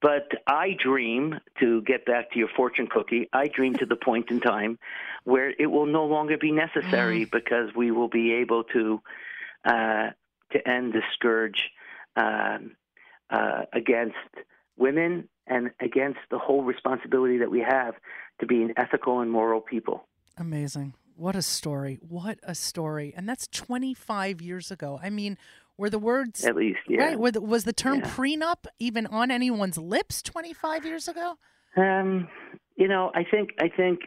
But 0.00 0.28
I 0.46 0.76
dream, 0.82 1.38
to 1.60 1.82
get 1.82 2.04
back 2.04 2.32
to 2.32 2.38
your 2.38 2.48
fortune 2.56 2.88
cookie, 2.88 3.28
I 3.32 3.48
dream 3.48 3.74
to 3.74 3.86
the 3.86 3.96
point 3.96 4.30
in 4.30 4.40
time 4.40 4.78
where 5.24 5.50
it 5.50 5.66
will 5.66 5.86
no 5.86 6.04
longer 6.04 6.36
be 6.36 6.50
necessary 6.50 7.24
because 7.24 7.70
we 7.76 7.90
will 7.90 8.08
be 8.08 8.32
able 8.34 8.64
to 8.64 9.00
uh, 9.64 10.10
to 10.52 10.68
end 10.68 10.92
the 10.92 11.02
scourge 11.14 11.70
um, 12.16 12.72
uh, 13.30 13.62
against 13.72 14.16
women 14.76 15.28
and 15.46 15.70
against 15.80 16.18
the 16.30 16.38
whole 16.38 16.62
responsibility 16.62 17.38
that 17.38 17.50
we 17.50 17.60
have 17.60 17.94
to 18.40 18.46
be 18.46 18.62
an 18.62 18.74
ethical 18.76 19.20
and 19.20 19.30
moral 19.30 19.60
people. 19.60 20.06
Amazing. 20.38 20.94
What 21.16 21.36
a 21.36 21.42
story. 21.42 21.98
What 22.00 22.38
a 22.42 22.54
story. 22.54 23.12
And 23.16 23.28
that's 23.28 23.46
25 23.48 24.40
years 24.40 24.70
ago. 24.70 24.98
I 25.02 25.10
mean, 25.10 25.36
were 25.76 25.90
the 25.90 25.98
words 25.98 26.44
At 26.44 26.56
least, 26.56 26.80
yeah. 26.88 27.04
right? 27.04 27.18
Were 27.18 27.30
the, 27.30 27.40
was 27.40 27.64
the 27.64 27.72
term 27.72 27.98
Yeah. 28.00 28.10
prenup 28.10 28.66
even 28.78 29.06
on 29.06 29.30
anyone's 29.30 29.78
lips 29.78 30.22
25 30.22 30.84
years 30.84 31.08
ago? 31.08 31.34
Um, 31.76 32.28
you 32.76 32.88
know, 32.88 33.10
I 33.14 33.24
think 33.24 33.50
I 33.60 33.68
think 33.68 34.00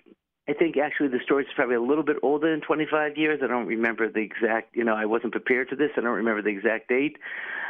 I 0.48 0.54
think 0.54 0.78
actually 0.78 1.10
the 1.10 1.20
story 1.24 1.44
is 1.44 1.50
probably 1.56 1.76
a 1.76 1.82
little 1.82 2.04
bit 2.04 2.18
older 2.22 2.52
than 2.52 2.62
25 2.62 3.18
years. 3.18 3.40
I 3.44 3.48
don't 3.48 3.66
remember 3.66 4.12
the 4.12 4.20
exact. 4.20 4.76
You 4.76 4.84
know, 4.84 4.96
I 4.96 5.06
wasn't 5.06 5.32
prepared 5.32 5.70
for 5.70 5.76
this. 5.76 5.90
I 5.98 6.02
don't 6.02 6.12
remember 6.12 6.42
the 6.44 6.50
exact 6.50 6.88
date. 6.90 7.18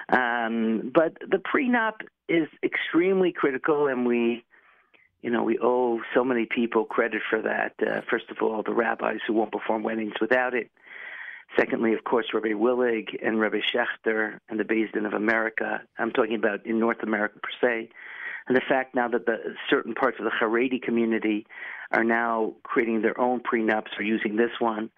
Um, 0.09 0.91
but 0.93 1.13
the 1.21 1.37
prenup 1.37 1.93
is 2.27 2.47
extremely 2.63 3.31
critical, 3.31 3.87
and 3.87 4.05
we, 4.05 4.43
you 5.25 5.31
know, 5.31 5.41
we 5.41 5.57
owe 5.59 6.01
so 6.13 6.23
many 6.23 6.45
people 6.45 6.85
credit 6.85 7.23
for 7.27 7.41
that. 7.41 7.73
Uh, 7.81 8.01
first 8.07 8.25
of 8.29 8.37
all, 8.43 8.61
the 8.61 8.75
rabbis 8.75 9.17
who 9.25 9.33
won't 9.33 9.51
perform 9.51 9.81
weddings 9.81 10.13
without 10.21 10.53
it. 10.53 10.69
Secondly, 11.57 11.95
of 11.95 12.03
course, 12.03 12.27
Rabbi 12.31 12.49
Willig 12.49 13.07
and 13.25 13.39
Rabbi 13.39 13.61
Schechter 13.73 14.37
and 14.49 14.59
the 14.59 14.63
Din 14.63 15.03
of 15.07 15.13
America. 15.13 15.81
I'm 15.97 16.11
talking 16.11 16.35
about 16.35 16.63
in 16.67 16.79
North 16.79 17.01
America 17.01 17.39
per 17.41 17.49
se. 17.59 17.89
And 18.47 18.55
the 18.55 18.61
fact 18.69 18.93
now 18.93 19.07
that 19.07 19.25
the 19.25 19.55
certain 19.67 19.95
parts 19.95 20.17
of 20.19 20.25
the 20.25 20.31
Haredi 20.31 20.79
community 20.79 21.47
are 21.91 22.03
now 22.03 22.53
creating 22.61 23.01
their 23.01 23.19
own 23.19 23.39
prenups 23.39 23.97
or 23.97 24.03
using 24.03 24.35
this 24.35 24.51
one, 24.59 24.91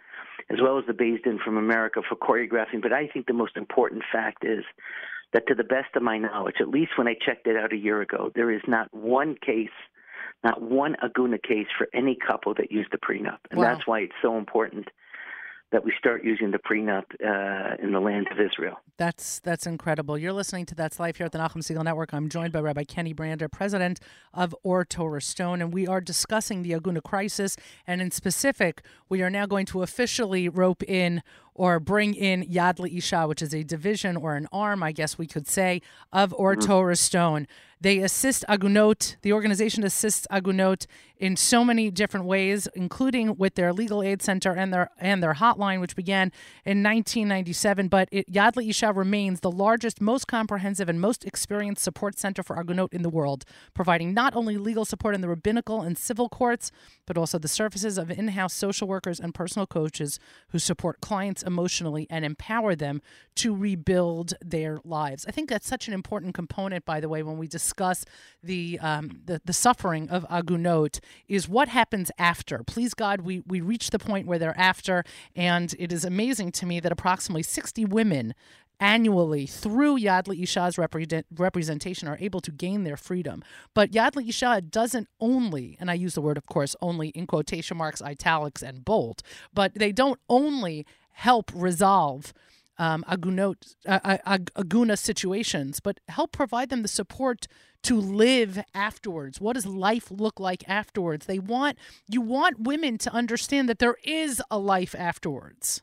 as 0.50 0.58
well 0.62 0.78
as 0.78 0.84
the 0.88 0.94
Din 0.94 1.40
from 1.42 1.56
America 1.56 2.02
for 2.02 2.18
choreographing. 2.18 2.82
But 2.82 2.92
I 2.92 3.08
think 3.08 3.28
the 3.28 3.34
most 3.34 3.56
important 3.56 4.04
fact 4.12 4.44
is 4.44 4.66
that, 5.32 5.48
to 5.48 5.56
the 5.56 5.64
best 5.64 5.96
of 5.96 6.04
my 6.04 6.18
knowledge, 6.18 6.56
at 6.60 6.68
least 6.68 6.98
when 6.98 7.08
I 7.08 7.14
checked 7.14 7.48
it 7.48 7.56
out 7.56 7.72
a 7.72 7.78
year 7.78 8.02
ago, 8.02 8.30
there 8.36 8.52
is 8.52 8.62
not 8.68 8.94
one 8.94 9.36
case, 9.36 9.70
not 10.44 10.62
one 10.62 10.96
Aguna 11.04 11.42
case 11.42 11.68
for 11.78 11.88
any 11.94 12.16
couple 12.16 12.54
that 12.56 12.72
used 12.72 12.92
the 12.92 12.98
prenup. 12.98 13.40
And 13.52 13.60
Wow. 13.60 13.74
that's 13.74 13.88
why 13.88 14.00
it's 14.02 14.14
so 14.22 14.38
important 14.38 14.90
that 15.72 15.84
we 15.84 15.92
start 16.00 16.24
using 16.24 16.52
the 16.52 16.58
prenup 16.58 17.04
uh, 17.22 17.76
in 17.84 17.92
the 17.92 18.00
land 18.00 18.28
of 18.32 18.40
Israel. 18.40 18.80
That's 18.98 19.40
that's 19.42 19.68
incredible. 19.68 20.18
You're 20.18 20.32
listening 20.32 20.66
to 20.68 20.76
That's 20.76 20.98
Life 20.98 21.18
here 21.18 21.26
at 21.26 21.34
the 21.34 21.40
Nachum 21.40 21.58
Segal 21.58 21.84
Network. 21.84 22.14
I'm 22.14 22.30
joined 22.30 22.54
by 22.54 22.62
Rabbi 22.62 22.86
Kenny 22.86 23.12
Brander, 23.12 23.50
president 23.50 24.00
of 24.34 24.56
Or 24.64 24.86
Torah 24.86 25.22
Stone, 25.22 25.62
and 25.62 25.74
we 25.74 25.86
are 25.86 26.00
discussing 26.00 26.64
the 26.64 26.72
Aguna 26.72 27.04
crisis. 27.04 27.58
And 27.86 28.02
in 28.02 28.12
specific, 28.12 28.82
we 29.10 29.22
are 29.22 29.30
now 29.30 29.46
going 29.46 29.66
to 29.68 29.82
officially 29.82 30.48
rope 30.48 30.84
in 30.84 31.22
or 31.58 31.80
bring 31.80 32.14
in 32.14 32.44
Yad 32.44 32.80
Isha, 32.98 33.28
which 33.28 33.42
is 33.42 33.54
a 33.54 33.64
division 33.64 34.16
or 34.16 34.36
an 34.36 34.48
arm, 34.54 34.84
I 34.84 34.92
guess 34.92 35.18
we 35.18 35.28
could 35.28 35.48
say, 35.48 35.82
of 36.14 36.34
Or 36.38 36.56
mm-hmm. 36.56 36.68
Torah 36.68 36.96
Stone. 36.96 37.48
They 37.80 38.00
assist 38.00 38.44
Agunot. 38.50 39.18
The 39.22 39.34
organization 39.34 39.84
assists 39.84 40.26
Agunot 40.32 40.88
in 41.20 41.36
so 41.36 41.64
many 41.64 41.92
different 41.92 42.26
ways, 42.26 42.68
including 42.74 43.36
with 43.38 43.56
their 43.56 43.72
legal 43.72 44.02
aid 44.02 44.22
center 44.22 44.52
and 44.52 44.74
their 44.74 44.90
and 44.98 45.22
their 45.22 45.36
hotline, 45.36 45.80
which 45.80 45.96
began 45.96 46.32
in 46.66 46.82
1997. 46.82 47.88
But 47.88 48.10
it, 48.12 48.32
Yad 48.32 48.58
Isha 48.68 48.94
remains 48.94 49.42
the 49.42 49.52
largest, 49.52 50.02
most 50.02 50.28
comprehensive, 50.28 50.90
and 50.90 51.00
most 51.00 51.24
experienced 51.26 51.84
support 51.84 52.18
center 52.18 52.42
for 52.42 52.58
Agunot 52.58 52.94
in 52.94 53.04
the 53.04 53.10
world, 53.10 53.46
providing 53.76 54.12
not 54.12 54.36
only 54.36 54.58
legal 54.58 54.86
support 54.86 55.14
in 55.14 55.22
the 55.22 55.30
rabbinical 55.30 55.82
and 55.82 55.98
civil 55.98 56.30
courts, 56.30 56.72
but 57.06 57.18
also 57.18 57.38
the 57.38 57.48
services 57.48 58.00
of 58.00 58.10
in-house 58.10 58.54
social 58.54 58.88
workers 58.88 59.20
and 59.20 59.36
personal 59.36 59.68
coaches 59.68 60.20
who 60.50 60.58
support 60.58 61.00
clients 61.00 61.44
emotionally 61.48 62.06
and 62.10 62.24
empower 62.24 62.76
them 62.76 63.02
to 63.36 63.56
rebuild 63.56 64.34
their 64.42 64.80
lives. 64.84 65.26
I 65.28 65.32
think 65.32 65.50
that's 65.50 65.68
such 65.68 65.88
an 65.88 65.94
important 65.94 66.36
component, 66.36 66.86
by 66.86 67.00
the 67.00 67.10
way, 67.10 67.24
when 67.24 67.38
we 67.38 67.48
discuss 67.48 68.06
the 68.44 68.78
um, 68.82 69.22
the, 69.26 69.42
the 69.44 69.54
suffering 69.54 70.10
of 70.10 70.26
Agunot, 70.30 71.00
is 71.28 71.48
what 71.50 71.70
happens 71.70 72.12
after. 72.20 72.64
Please 72.64 72.94
God, 72.94 73.22
we 73.22 73.42
we 73.48 73.62
reach 73.62 73.90
the 73.90 74.00
point 74.00 74.28
where 74.28 74.38
they're 74.38 74.60
after, 74.60 75.04
and 75.36 75.74
it 75.80 75.92
is 75.92 76.06
amazing 76.06 76.52
to 76.54 76.66
me 76.66 76.80
that 76.80 76.92
approximately 76.92 77.44
60 77.44 77.86
women 77.86 78.36
annually 78.80 79.46
through 79.46 79.98
Yad 79.98 80.28
Isha's 80.28 80.78
represent, 80.78 81.26
representation 81.36 82.08
are 82.08 82.18
able 82.20 82.42
to 82.42 82.52
gain 82.52 82.84
their 82.84 82.98
freedom. 82.98 83.44
But 83.74 83.92
Yad 83.92 84.28
Isha 84.28 84.62
doesn't 84.62 85.08
only, 85.20 85.78
and 85.80 85.90
I 85.90 85.96
use 85.96 86.14
the 86.14 86.22
word, 86.22 86.38
of 86.38 86.46
course, 86.46 86.76
only 86.82 87.10
in 87.10 87.28
quotation 87.28 87.78
marks, 87.78 88.02
italics, 88.02 88.62
and 88.62 88.86
bold, 88.86 89.24
but 89.54 89.74
they 89.74 89.92
don't 89.92 90.20
only 90.30 90.86
help 91.18 91.52
resolve 91.56 92.32
um, 92.78 93.04
agunot, 93.08 93.76
uh, 93.88 94.00
uh, 94.04 94.18
ag- 94.26 94.52
aguna 94.54 94.98
situations, 94.98 95.80
but 95.80 96.00
help 96.10 96.32
provide 96.32 96.70
them 96.70 96.84
the 96.84 96.88
support 96.88 97.48
to 97.82 97.96
live 97.96 98.62
afterwards. 98.76 99.42
What 99.42 99.54
does 99.54 99.66
life 99.66 100.12
look 100.12 100.40
like 100.40 100.68
afterwards? 100.70 101.26
They 101.26 101.40
want 101.40 101.80
you 102.08 102.22
want 102.22 102.60
women 102.60 103.00
to 103.00 103.12
understand 103.12 103.68
that 103.68 103.80
there 103.80 103.98
is 104.04 104.42
a 104.52 104.60
life 104.60 104.94
afterwards. 104.94 105.82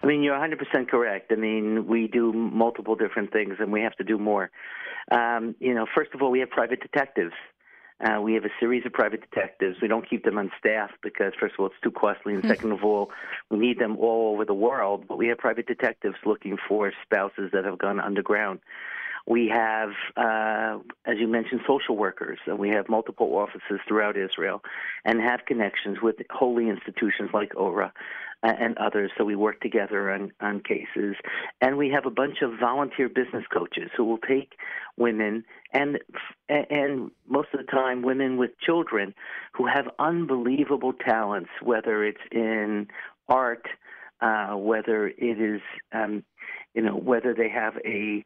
I 0.00 0.06
mean, 0.06 0.22
you're 0.22 0.36
100% 0.36 0.88
correct. 0.88 1.32
I 1.32 1.34
mean, 1.34 1.88
we 1.88 2.06
do 2.06 2.32
multiple 2.32 2.94
different 2.94 3.32
things, 3.32 3.54
and 3.58 3.72
we 3.72 3.80
have 3.80 3.96
to 3.96 4.04
do 4.04 4.16
more. 4.16 4.48
Um, 5.10 5.56
you 5.58 5.74
know, 5.74 5.86
first 5.92 6.10
of 6.14 6.22
all, 6.22 6.30
we 6.30 6.38
have 6.38 6.50
private 6.50 6.80
detectives. 6.80 7.32
Uh, 8.00 8.20
we 8.20 8.34
have 8.34 8.44
a 8.44 8.50
series 8.60 8.86
of 8.86 8.92
private 8.92 9.20
detectives. 9.20 9.78
We 9.82 9.88
don't 9.88 10.08
keep 10.08 10.24
them 10.24 10.38
on 10.38 10.52
staff 10.58 10.90
because, 11.02 11.32
first 11.38 11.54
of 11.54 11.60
all, 11.60 11.66
it's 11.66 11.74
too 11.82 11.90
costly, 11.90 12.34
and 12.34 12.44
second 12.46 12.70
of 12.70 12.84
all, 12.84 13.10
we 13.50 13.58
need 13.58 13.80
them 13.80 13.96
all 13.98 14.34
over 14.34 14.44
the 14.44 14.54
world. 14.54 15.04
But 15.08 15.18
we 15.18 15.26
have 15.28 15.38
private 15.38 15.66
detectives 15.66 16.16
looking 16.24 16.58
for 16.68 16.92
spouses 17.02 17.50
that 17.52 17.64
have 17.64 17.78
gone 17.78 17.98
underground. 17.98 18.60
We 19.26 19.48
have, 19.48 19.90
uh, 20.16 20.78
as 21.04 21.18
you 21.18 21.26
mentioned, 21.26 21.60
social 21.66 21.96
workers, 21.96 22.38
and 22.46 22.58
we 22.58 22.70
have 22.70 22.88
multiple 22.88 23.36
offices 23.36 23.80
throughout 23.86 24.16
Israel 24.16 24.62
and 25.04 25.20
have 25.20 25.40
connections 25.44 25.98
with 26.00 26.16
holy 26.30 26.68
institutions 26.68 27.30
like 27.34 27.52
ORA 27.54 27.92
and 28.42 28.78
others. 28.78 29.10
So 29.18 29.24
we 29.24 29.36
work 29.36 29.60
together 29.60 30.12
on, 30.12 30.32
on 30.40 30.60
cases. 30.60 31.16
And 31.60 31.76
we 31.76 31.90
have 31.90 32.06
a 32.06 32.10
bunch 32.10 32.38
of 32.42 32.52
volunteer 32.60 33.08
business 33.08 33.44
coaches 33.52 33.90
who 33.96 34.04
will 34.04 34.18
take 34.18 34.52
women 34.96 35.44
and 35.72 35.98
and 36.48 37.10
most 37.28 37.48
of 37.52 37.60
the 37.60 37.70
time 37.70 38.02
women 38.02 38.36
with 38.36 38.50
children 38.60 39.14
who 39.52 39.66
have 39.66 39.86
unbelievable 39.98 40.92
talents, 40.92 41.50
whether 41.62 42.04
it's 42.04 42.20
in 42.32 42.88
art, 43.28 43.66
uh, 44.20 44.54
whether 44.54 45.08
it 45.08 45.40
is 45.40 45.60
um, 45.92 46.24
you 46.74 46.82
know, 46.82 46.96
whether 46.96 47.34
they 47.34 47.48
have 47.48 47.74
a 47.84 48.24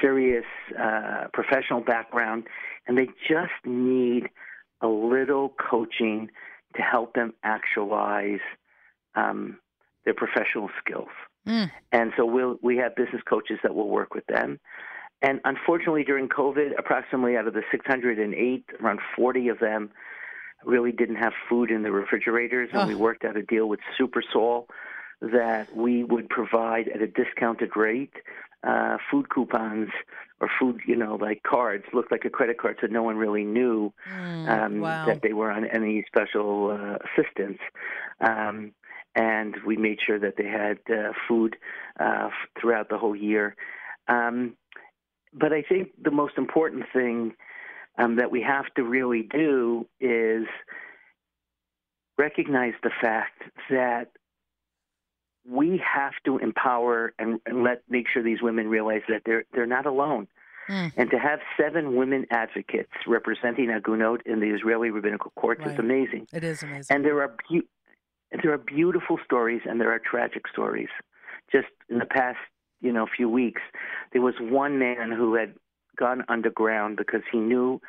serious 0.00 0.44
uh, 0.78 1.24
professional 1.32 1.80
background, 1.80 2.44
and 2.86 2.98
they 2.98 3.06
just 3.28 3.52
need 3.64 4.28
a 4.80 4.86
little 4.88 5.54
coaching 5.70 6.28
to 6.76 6.82
help 6.82 7.14
them 7.14 7.32
actualize 7.42 8.40
um, 9.14 9.58
their 10.04 10.14
professional 10.14 10.70
skills. 10.78 11.08
Mm. 11.46 11.70
And 11.92 12.12
so 12.16 12.24
we'll, 12.24 12.58
we 12.62 12.76
have 12.78 12.94
business 12.96 13.22
coaches 13.28 13.58
that 13.62 13.74
will 13.74 13.88
work 13.88 14.14
with 14.14 14.26
them. 14.26 14.58
And 15.22 15.40
unfortunately, 15.44 16.04
during 16.04 16.28
COVID, 16.28 16.78
approximately 16.78 17.36
out 17.36 17.46
of 17.46 17.54
the 17.54 17.62
608, 17.70 18.64
around 18.82 19.00
40 19.16 19.48
of 19.48 19.58
them 19.58 19.90
really 20.64 20.92
didn't 20.92 21.16
have 21.16 21.32
food 21.48 21.70
in 21.70 21.82
the 21.82 21.90
refrigerators. 21.92 22.70
And 22.72 22.82
Oh. 22.82 22.86
we 22.86 22.94
worked 22.94 23.24
out 23.24 23.36
a 23.36 23.42
deal 23.42 23.68
with 23.68 23.80
Supersol 23.98 24.66
that 25.20 25.74
we 25.74 26.04
would 26.04 26.28
provide 26.28 26.88
at 26.88 27.00
a 27.00 27.06
discounted 27.06 27.76
rate 27.76 28.12
uh, 28.64 28.96
food 29.10 29.28
coupons 29.28 29.90
or 30.40 30.48
food, 30.58 30.80
you 30.86 30.96
know, 30.96 31.16
like 31.16 31.42
cards, 31.42 31.84
looked 31.92 32.10
like 32.10 32.24
a 32.24 32.30
credit 32.30 32.58
card, 32.58 32.78
so 32.80 32.86
no 32.86 33.02
one 33.02 33.16
really 33.16 33.44
knew 33.44 33.92
Mm. 34.10 34.48
um, 34.48 34.80
wow. 34.80 35.04
that 35.06 35.20
they 35.22 35.32
were 35.34 35.50
on 35.50 35.66
any 35.66 36.02
special 36.06 36.70
uh, 36.70 36.96
assistance. 37.06 37.58
Um, 38.20 38.72
and 39.14 39.56
we 39.66 39.76
made 39.76 39.98
sure 40.04 40.18
that 40.18 40.34
they 40.36 40.46
had 40.46 40.78
uh, 40.90 41.12
food 41.28 41.56
uh, 42.00 42.26
f- 42.26 42.32
throughout 42.60 42.88
the 42.88 42.98
whole 42.98 43.14
year. 43.16 43.56
Um, 44.08 44.56
but 45.32 45.52
I 45.52 45.62
think 45.62 45.90
the 46.02 46.10
most 46.10 46.34
important 46.38 46.84
thing 46.92 47.34
um, 47.98 48.16
that 48.16 48.30
we 48.30 48.42
have 48.42 48.66
to 48.76 48.82
really 48.82 49.22
do 49.22 49.86
is 50.00 50.46
recognize 52.18 52.74
the 52.82 52.90
fact 53.00 53.42
that 53.70 54.10
we 55.48 55.80
have 55.94 56.12
to 56.24 56.38
empower 56.38 57.12
and, 57.18 57.40
and 57.46 57.62
let 57.62 57.82
make 57.88 58.06
sure 58.12 58.22
these 58.22 58.40
women 58.40 58.68
realize 58.68 59.02
that 59.08 59.22
they're 59.26 59.44
they're 59.52 59.66
not 59.66 59.86
alone. 59.86 60.26
Mm. 60.68 60.92
And 60.96 61.10
to 61.10 61.18
have 61.18 61.40
seven 61.60 61.94
women 61.94 62.24
advocates 62.30 62.92
representing 63.06 63.68
Agunot 63.70 64.22
in 64.24 64.40
the 64.40 64.46
Israeli 64.46 64.88
rabbinical 64.90 65.30
courts 65.36 65.60
Right. 65.60 65.72
is 65.74 65.78
amazing. 65.78 66.26
It 66.32 66.42
is 66.42 66.62
amazing. 66.62 66.86
And 66.96 67.04
there 67.04 67.20
are 67.20 67.36
there 68.42 68.52
are 68.52 68.58
beautiful 68.58 69.18
stories 69.24 69.62
and 69.64 69.80
there 69.80 69.92
are 69.92 69.98
tragic 69.98 70.48
stories. 70.48 70.88
Just 71.52 71.68
in 71.88 71.98
the 71.98 72.06
past, 72.06 72.38
you 72.80 72.92
know, 72.92 73.06
few 73.06 73.28
weeks, 73.28 73.62
there 74.12 74.22
was 74.22 74.34
one 74.40 74.78
man 74.78 75.12
who 75.12 75.34
had 75.34 75.54
gone 75.96 76.24
underground 76.28 76.96
because 76.96 77.22
he 77.30 77.38
knew 77.38 77.80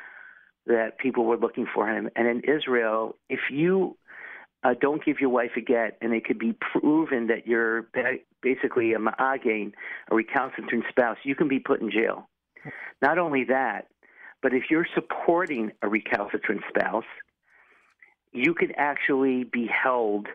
that 0.66 0.98
people 0.98 1.24
were 1.24 1.36
looking 1.36 1.66
for 1.72 1.88
him. 1.88 2.08
And 2.16 2.26
in 2.28 2.40
Israel, 2.40 3.16
if 3.28 3.40
you 3.50 3.96
uh, 4.62 4.74
don't 4.80 5.04
give 5.04 5.20
your 5.20 5.30
wife 5.30 5.52
a 5.56 5.60
get, 5.60 5.96
and 6.00 6.12
it 6.12 6.24
could 6.24 6.38
be 6.38 6.54
proven 6.54 7.28
that 7.28 7.46
you're 7.46 7.82
ba- 7.94 8.18
basically 8.42 8.94
a 8.94 8.98
ma'again, 8.98 9.72
a 10.10 10.14
recalcitrant 10.14 10.84
spouse, 10.88 11.18
you 11.22 11.34
can 11.34 11.48
be 11.48 11.60
put 11.60 11.80
in 11.80 11.90
jail. 11.90 12.28
Not 13.00 13.18
only 13.18 13.44
that, 13.44 13.86
but 14.42 14.52
if 14.52 14.64
you're 14.70 14.86
supporting 14.94 15.72
a 15.82 15.88
recalcitrant 15.88 16.62
spouse, 16.68 17.04
you 18.36 18.54
could 18.54 18.72
actually 18.76 19.44
be 19.44 19.66
held 19.66 20.26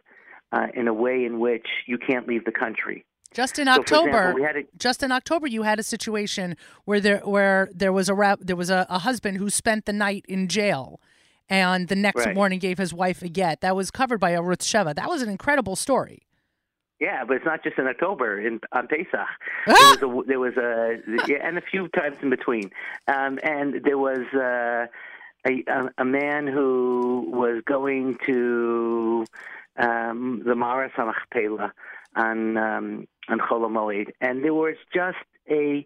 uh, 0.51 0.67
in 0.73 0.87
a 0.87 0.93
way 0.93 1.23
in 1.25 1.39
which 1.39 1.67
you 1.87 1.97
can't 1.97 2.27
leave 2.27 2.43
the 2.45 2.51
country. 2.51 3.05
Just 3.33 3.57
in 3.59 3.67
So, 3.67 3.73
October, 3.79 4.09
example, 4.09 4.33
we 4.35 4.41
had 4.43 4.57
a, 4.57 4.63
just 4.77 5.03
in 5.03 5.11
October, 5.11 5.47
you 5.47 5.63
had 5.63 5.79
a 5.79 5.83
situation 5.83 6.57
where 6.83 6.99
there 6.99 7.19
where 7.19 7.69
there 7.73 7.93
was 7.93 8.09
a 8.09 8.13
rap, 8.13 8.39
there 8.41 8.57
was 8.57 8.69
a, 8.69 8.85
a 8.89 8.99
husband 8.99 9.37
who 9.37 9.49
spent 9.49 9.85
the 9.85 9.93
night 9.93 10.25
in 10.27 10.49
jail, 10.49 10.99
and 11.47 11.87
the 11.87 11.95
next 11.95 12.25
Right. 12.25 12.35
morning 12.35 12.59
gave 12.59 12.77
his 12.77 12.93
wife 12.93 13.21
a 13.21 13.29
get. 13.29 13.61
That 13.61 13.73
was 13.75 13.89
covered 13.89 14.19
by 14.19 14.31
Arutz 14.33 14.65
Sheva. 14.67 14.93
That 14.95 15.07
was 15.07 15.21
an 15.21 15.29
incredible 15.29 15.77
story. 15.77 16.23
yeah, 16.99 17.23
but 17.25 17.37
it's 17.37 17.45
not 17.45 17.63
just 17.63 17.77
in 17.79 17.87
October. 17.87 18.37
In 18.45 18.59
on 18.73 18.87
Pesach, 18.87 19.07
Ah! 19.15 19.95
there 20.01 20.09
was 20.09 20.25
a, 20.25 20.27
there 20.27 20.39
was 20.39 20.57
a 20.57 20.97
yeah, 21.31 21.47
and 21.47 21.57
a 21.57 21.61
few 21.61 21.87
times 21.89 22.17
in 22.21 22.29
between, 22.29 22.69
um, 23.07 23.39
and 23.43 23.81
there 23.85 23.97
was 23.97 24.25
uh, 24.35 24.87
a, 25.47 25.63
a 25.97 26.05
man 26.05 26.47
who 26.47 27.25
was 27.31 27.61
going 27.65 28.17
to 28.27 29.25
um, 29.77 30.43
the 30.45 30.55
Me'aras 30.55 30.91
Hamachpela 30.97 31.71
on 32.15 32.57
um, 32.57 33.07
on 33.29 33.39
Chol 33.39 34.05
and 34.19 34.43
there 34.43 34.53
was 34.53 34.75
just 34.93 35.17
a 35.49 35.85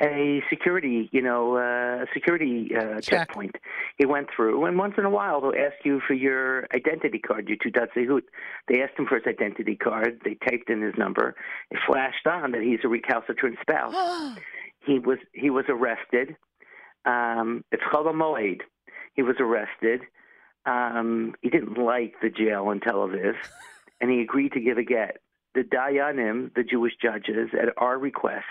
a 0.00 0.42
security, 0.50 1.08
you 1.12 1.22
know, 1.22 1.56
uh, 1.56 2.04
security 2.12 2.70
uh, 2.76 3.00
Check. 3.00 3.28
checkpoint. 3.28 3.56
He 3.96 4.06
went 4.06 4.26
through, 4.34 4.64
and 4.64 4.76
once 4.76 4.94
in 4.98 5.04
a 5.04 5.10
while 5.10 5.40
they'll 5.40 5.50
ask 5.50 5.84
you 5.84 6.00
for 6.06 6.14
your 6.14 6.66
identity 6.74 7.20
card, 7.20 7.48
your 7.48 7.58
Teudat 7.58 7.92
Zehut. 7.96 8.22
They 8.66 8.82
asked 8.82 8.98
him 8.98 9.06
for 9.06 9.16
his 9.16 9.26
identity 9.26 9.76
card. 9.76 10.20
They 10.24 10.36
typed 10.48 10.68
in 10.68 10.82
his 10.82 10.94
number. 10.98 11.36
It 11.70 11.78
flashed 11.86 12.26
on 12.26 12.50
that 12.52 12.62
he's 12.62 12.80
a 12.82 12.88
recalcitrant 12.88 13.58
spouse. 13.60 14.36
he 14.84 14.98
was 14.98 15.18
he 15.32 15.50
was 15.50 15.64
arrested. 15.68 16.36
Um, 17.04 17.64
it's 17.70 17.82
Chol 17.84 18.06
Hamoed. 18.06 18.62
He 19.14 19.22
was 19.22 19.36
arrested. 19.40 20.02
Um, 20.66 21.34
he 21.42 21.50
didn't 21.50 21.78
like 21.78 22.14
the 22.22 22.30
jail 22.30 22.70
in 22.70 22.80
Tel 22.80 23.06
Aviv, 23.06 23.34
and 24.00 24.10
he 24.10 24.20
agreed 24.20 24.52
to 24.52 24.60
give 24.60 24.78
a 24.78 24.84
get. 24.84 25.18
The 25.54 25.62
Dayanim, 25.62 26.52
the 26.54 26.64
Jewish 26.64 26.94
judges, 27.00 27.50
at 27.52 27.68
our 27.76 27.98
request, 27.98 28.46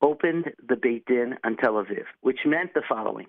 opened 0.00 0.46
the 0.66 0.76
Beit 0.76 1.06
Din 1.06 1.36
on 1.44 1.56
Tel 1.56 1.74
Aviv, 1.74 2.04
which 2.20 2.40
meant 2.44 2.74
the 2.74 2.82
following: 2.88 3.26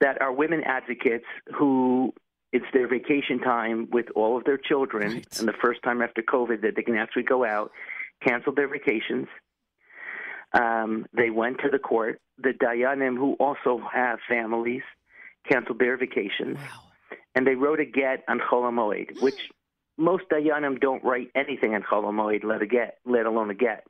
that 0.00 0.20
our 0.20 0.32
women 0.32 0.62
advocates 0.64 1.24
who 1.56 2.12
it's 2.52 2.64
their 2.72 2.86
vacation 2.86 3.40
time 3.40 3.88
with 3.90 4.06
all 4.14 4.36
of 4.36 4.44
their 4.44 4.58
children, 4.58 5.14
Right. 5.14 5.38
and 5.40 5.48
the 5.48 5.54
first 5.60 5.82
time 5.82 6.00
after 6.00 6.22
COVID 6.22 6.60
that 6.60 6.76
they 6.76 6.82
can 6.82 6.94
actually 6.96 7.24
go 7.24 7.44
out, 7.44 7.72
canceled 8.24 8.54
their 8.54 8.68
vacations. 8.68 9.26
Um, 10.52 11.06
they 11.12 11.30
went 11.30 11.58
to 11.64 11.68
the 11.68 11.80
court. 11.80 12.20
The 12.38 12.50
Dayanim, 12.50 13.16
who 13.16 13.32
also 13.40 13.80
have 13.92 14.20
families, 14.28 14.82
canceled 15.48 15.78
their 15.78 15.96
vacations, 15.96 16.56
Wow. 16.56 17.18
and 17.34 17.46
they 17.46 17.54
wrote 17.54 17.80
a 17.80 17.84
get 17.84 18.24
on 18.28 18.38
Chol 18.40 18.62
Hamoed, 18.62 19.20
which 19.22 19.50
most 19.96 20.24
Dayanim 20.30 20.80
don't 20.80 21.04
write 21.04 21.30
anything 21.34 21.74
on 21.74 21.82
Chol 21.82 22.04
Hamoed, 22.04 22.44
let 22.44 22.62
a 22.62 22.66
get, 22.66 22.98
let 23.04 23.26
alone 23.26 23.50
a 23.50 23.54
get. 23.54 23.84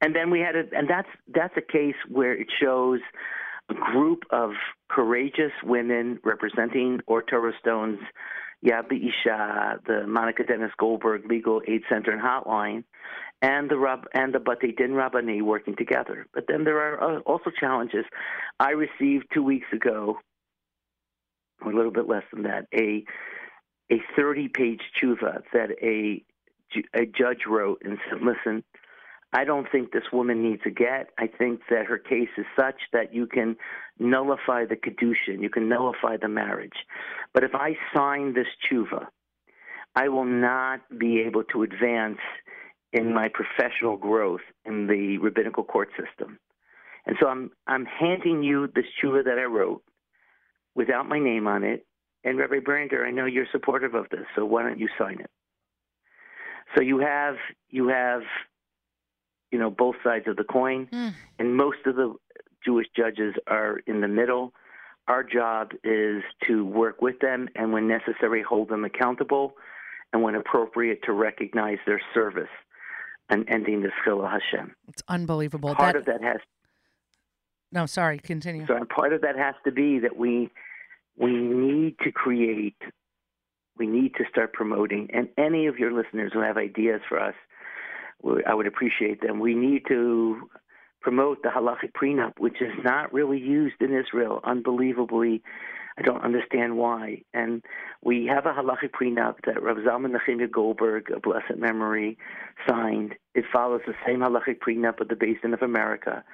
And 0.00 0.14
then 0.14 0.30
we 0.30 0.40
had 0.40 0.56
a, 0.56 0.64
and 0.76 0.88
that's 0.88 1.08
that's 1.32 1.54
a 1.56 1.60
case 1.62 1.94
where 2.08 2.32
it 2.34 2.48
shows 2.60 3.00
a 3.70 3.74
group 3.74 4.24
of 4.30 4.50
courageous 4.90 5.52
women 5.62 6.18
representing 6.24 7.00
Or 7.06 7.22
Torah 7.22 7.52
Stone's 7.60 7.98
Yad 8.64 8.90
Isha, 8.92 9.80
the 9.86 10.06
Monica 10.06 10.42
Dennis 10.44 10.72
Goldberg 10.78 11.26
Legal 11.28 11.62
Aid 11.66 11.82
Center 11.88 12.10
and 12.10 12.20
Hotline, 12.20 12.84
and 13.42 13.70
the 13.70 13.78
Rab, 13.78 14.06
and 14.14 14.34
the 14.34 14.38
Batei 14.38 14.76
Din 14.76 14.94
Rabbani 14.94 15.42
working 15.42 15.76
together. 15.76 16.26
But 16.34 16.44
then 16.48 16.64
there 16.64 16.78
are 16.78 17.16
uh, 17.16 17.20
also 17.20 17.50
challenges. 17.58 18.04
I 18.60 18.70
received 18.70 19.26
two 19.32 19.42
weeks 19.42 19.66
ago, 19.72 20.18
or 21.64 21.72
a 21.72 21.76
little 21.76 21.92
bit 21.92 22.08
less 22.08 22.24
than 22.32 22.42
that, 22.44 22.66
a 22.74 23.04
a 23.90 24.02
30 24.16 24.48
page 24.48 24.80
tshuva 24.96 25.42
that 25.52 25.70
a 25.82 26.24
a 26.94 27.06
judge 27.06 27.46
wrote 27.46 27.82
and 27.84 27.98
said, 28.08 28.20
"Listen, 28.22 28.64
I 29.34 29.44
don't 29.44 29.70
think 29.70 29.90
this 29.90 30.12
woman 30.12 30.42
needs 30.42 30.62
a 30.64 30.70
get. 30.70 31.10
I 31.18 31.26
think 31.26 31.60
that 31.68 31.86
her 31.86 31.98
case 31.98 32.28
is 32.38 32.46
such 32.56 32.80
that 32.92 33.12
you 33.12 33.26
can 33.26 33.56
nullify 33.98 34.64
the 34.64 34.76
kedushin, 34.76 35.42
you 35.42 35.50
can 35.50 35.68
nullify 35.68 36.16
the 36.16 36.28
marriage. 36.28 36.86
But 37.32 37.42
if 37.42 37.52
I 37.52 37.76
sign 37.92 38.34
this 38.34 38.46
tshuva, 38.64 39.08
I 39.96 40.08
will 40.08 40.24
not 40.24 40.80
be 40.96 41.20
able 41.20 41.42
to 41.44 41.64
advance 41.64 42.18
in 42.92 43.12
my 43.12 43.28
professional 43.28 43.96
growth 43.96 44.40
in 44.64 44.86
the 44.86 45.18
rabbinical 45.18 45.64
court 45.64 45.88
system. 45.98 46.38
And 47.06 47.16
so 47.20 47.28
I'm 47.28 47.50
I'm 47.66 47.86
handing 47.86 48.44
you 48.44 48.68
this 48.74 48.86
tshuva 49.02 49.24
that 49.24 49.38
I 49.38 49.44
wrote 49.44 49.82
without 50.74 51.08
my 51.08 51.18
name 51.18 51.46
on 51.46 51.64
it. 51.64 51.86
And 52.24 52.38
Rabbi 52.38 52.60
Brander, 52.64 53.04
I 53.04 53.10
know 53.10 53.26
you're 53.26 53.46
supportive 53.52 53.94
of 53.94 54.08
this, 54.10 54.24
so 54.34 54.44
why 54.44 54.62
don't 54.62 54.78
you 54.78 54.88
sign 54.98 55.20
it? 55.20 55.30
So 56.74 56.82
you 56.82 56.98
have 56.98 57.36
you 57.68 57.88
have 57.88 58.22
you 59.50 59.58
know 59.58 59.70
both 59.70 59.96
sides 60.02 60.26
of 60.26 60.36
the 60.36 60.44
coin, 60.44 60.88
Hmm. 60.90 61.08
and 61.38 61.56
most 61.56 61.86
of 61.86 61.96
the 61.96 62.14
Jewish 62.64 62.86
judges 62.96 63.34
are 63.46 63.78
in 63.86 64.00
the 64.00 64.08
middle. 64.08 64.54
Our 65.06 65.22
job 65.22 65.72
is 65.84 66.22
to 66.46 66.64
work 66.64 67.02
with 67.02 67.18
them, 67.20 67.48
and 67.54 67.72
when 67.72 67.86
necessary, 67.86 68.42
hold 68.42 68.70
them 68.70 68.84
accountable, 68.86 69.54
and 70.12 70.22
when 70.22 70.34
appropriate, 70.34 71.02
to 71.04 71.12
recognize 71.12 71.78
their 71.86 72.00
service 72.14 72.48
and 73.28 73.44
ending 73.48 73.82
the 73.82 73.90
Chilul 74.04 74.30
Hashem. 74.30 74.74
It's 74.88 75.02
unbelievable. 75.08 75.74
Part 75.74 75.92
that, 75.92 75.96
of 75.96 76.04
that 76.06 76.22
has 76.22 76.40
no, 77.74 77.86
sorry, 77.86 78.18
continue. 78.18 78.66
So 78.66 78.84
part 78.84 79.12
of 79.12 79.20
that 79.22 79.36
has 79.36 79.54
to 79.64 79.72
be 79.72 79.98
that 79.98 80.16
we 80.16 80.50
we 81.16 81.32
need 81.32 81.96
to 82.02 82.12
create, 82.12 82.80
we 83.76 83.86
need 83.86 84.14
to 84.14 84.24
start 84.30 84.52
promoting. 84.52 85.08
And 85.12 85.28
any 85.36 85.66
of 85.66 85.78
your 85.78 85.92
listeners 85.92 86.32
who 86.32 86.40
have 86.40 86.56
ideas 86.56 87.00
for 87.08 87.20
us, 87.20 87.34
I 88.46 88.54
would 88.54 88.66
appreciate 88.66 89.20
them. 89.20 89.40
We 89.40 89.54
need 89.54 89.82
to 89.88 90.48
promote 91.00 91.42
the 91.42 91.50
halachic 91.50 91.92
prenup, 92.00 92.38
which 92.38 92.62
is 92.62 92.72
not 92.82 93.12
really 93.12 93.38
used 93.38 93.76
in 93.80 93.92
Israel. 93.92 94.40
Unbelievably, 94.44 95.42
I 95.98 96.02
don't 96.02 96.22
understand 96.24 96.76
why. 96.76 97.22
And 97.34 97.62
we 98.02 98.26
have 98.26 98.46
a 98.46 98.52
halachic 98.52 98.90
prenup 98.98 99.36
that 99.46 99.62
Rav 99.62 99.76
Zalman 99.78 100.16
Nechemia 100.16 100.50
Goldberg, 100.50 101.10
a 101.10 101.20
blessed 101.20 101.58
memory, 101.58 102.18
signed. 102.68 103.14
It 103.34 103.44
follows 103.52 103.82
the 103.86 103.94
same 104.06 104.20
halachic 104.20 104.58
prenup 104.66 105.00
of 105.00 105.08
the 105.08 105.14
Beis 105.14 105.40
Din 105.42 105.54
of 105.54 105.62
America. 105.62 106.24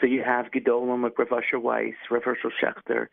So 0.00 0.06
you 0.06 0.22
have 0.22 0.46
Gedolim 0.46 1.02
like 1.02 1.18
Rav 1.18 1.32
Usher 1.32 1.60
Weiss, 1.60 1.94
Rav 2.10 2.22
Hershel 2.22 2.50
Schachter, 2.62 3.08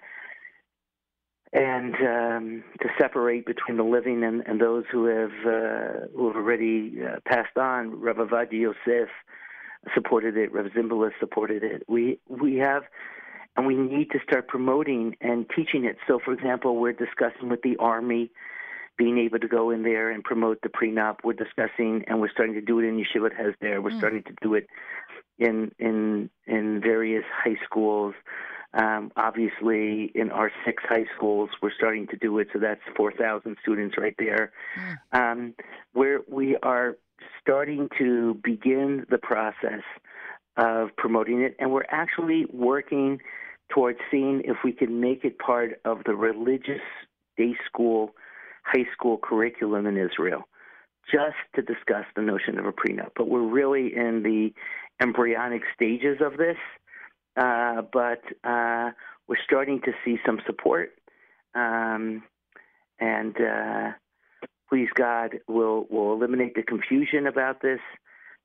and 1.53 1.95
um, 1.95 2.63
to 2.81 2.89
separate 2.97 3.45
between 3.45 3.77
the 3.77 3.83
living 3.83 4.23
and, 4.23 4.41
and 4.45 4.59
those 4.61 4.85
who 4.91 5.05
have 5.05 5.31
uh, 5.45 6.07
who 6.15 6.27
have 6.27 6.35
already 6.35 6.99
uh, 7.03 7.19
passed 7.25 7.57
on. 7.57 7.99
Rav 7.99 8.17
Ovadia 8.17 8.53
Yosef 8.53 9.09
supported 9.93 10.37
it. 10.37 10.51
Rav 10.53 10.67
Zimbalist 10.67 11.13
supported 11.19 11.63
it. 11.63 11.83
We 11.87 12.19
we 12.27 12.55
have, 12.57 12.83
and 13.55 13.65
we 13.65 13.75
need 13.75 14.11
to 14.11 14.19
start 14.27 14.47
promoting 14.47 15.15
and 15.21 15.45
teaching 15.55 15.85
it. 15.85 15.97
So, 16.07 16.19
for 16.23 16.33
example, 16.33 16.77
we're 16.77 16.93
discussing 16.93 17.49
with 17.49 17.61
the 17.63 17.75
army 17.77 18.31
being 18.97 19.19
able 19.19 19.39
to 19.39 19.47
go 19.47 19.69
in 19.69 19.83
there 19.83 20.09
and 20.09 20.23
promote 20.23 20.59
the 20.63 20.69
prenup. 20.69 21.17
We're 21.23 21.33
discussing, 21.33 22.03
and 22.07 22.19
we're 22.19 22.31
starting 22.31 22.55
to 22.55 22.61
do 22.61 22.79
it 22.79 22.85
in 22.85 22.97
Yeshivat 22.97 23.31
Hesder. 23.39 23.81
We're 23.81 23.91
mm. 23.91 23.97
starting 23.99 24.23
to 24.23 24.33
do 24.41 24.55
it 24.55 24.67
in 25.39 25.71
in 25.79 26.29
in 26.45 26.81
various 26.81 27.25
high 27.43 27.57
schools. 27.65 28.15
Um, 28.73 29.11
obviously, 29.15 30.11
in 30.13 30.29
our 30.29 30.51
six 30.65 30.83
high 30.87 31.05
schools, 31.15 31.49
we're 31.61 31.71
starting 31.75 32.05
to 32.07 32.17
do 32.17 32.37
it, 32.39 32.49
so 32.51 32.59
that's 32.59 32.81
4,000 32.95 33.55
students 33.61 33.95
right 33.97 34.13
there. 34.19 34.51
Mm. 34.77 35.31
Um, 35.31 35.53
where 35.93 36.19
we 36.29 36.57
are 36.61 36.97
starting 37.41 37.89
to 37.97 38.39
begin 38.43 39.05
the 39.09 39.17
process 39.17 39.83
of 40.57 40.89
promoting 40.97 41.41
it, 41.41 41.55
and 41.59 41.71
we're 41.71 41.85
actually 41.89 42.45
working 42.51 43.19
towards 43.69 43.99
seeing 44.11 44.41
if 44.45 44.57
we 44.63 44.71
can 44.71 44.99
make 44.99 45.23
it 45.23 45.39
part 45.39 45.79
of 45.85 46.03
the 46.05 46.15
religious 46.15 46.81
day 47.37 47.55
school, 47.65 48.11
high 48.63 48.85
school 48.93 49.17
curriculum 49.17 49.85
in 49.85 49.97
Israel, 49.97 50.47
just 51.11 51.37
to 51.55 51.61
discuss 51.61 52.05
the 52.15 52.21
notion 52.21 52.59
of 52.59 52.65
a 52.65 52.71
prenup. 52.71 53.11
But 53.15 53.29
we're 53.29 53.47
really 53.47 53.95
in 53.95 54.23
the 54.23 54.53
embryonic 55.01 55.61
stages 55.75 56.17
of 56.21 56.37
this. 56.37 56.57
Uh, 57.35 57.83
but 57.93 58.21
uh, 58.43 58.91
we're 59.27 59.37
starting 59.45 59.81
to 59.81 59.91
see 60.03 60.17
some 60.25 60.39
support. 60.45 60.91
Um, 61.53 62.23
and 62.99 63.35
uh, 63.39 63.91
please 64.69 64.89
God, 64.95 65.39
we'll, 65.47 65.85
we'll 65.89 66.13
eliminate 66.13 66.55
the 66.55 66.63
confusion 66.63 67.27
about 67.27 67.61
this 67.61 67.79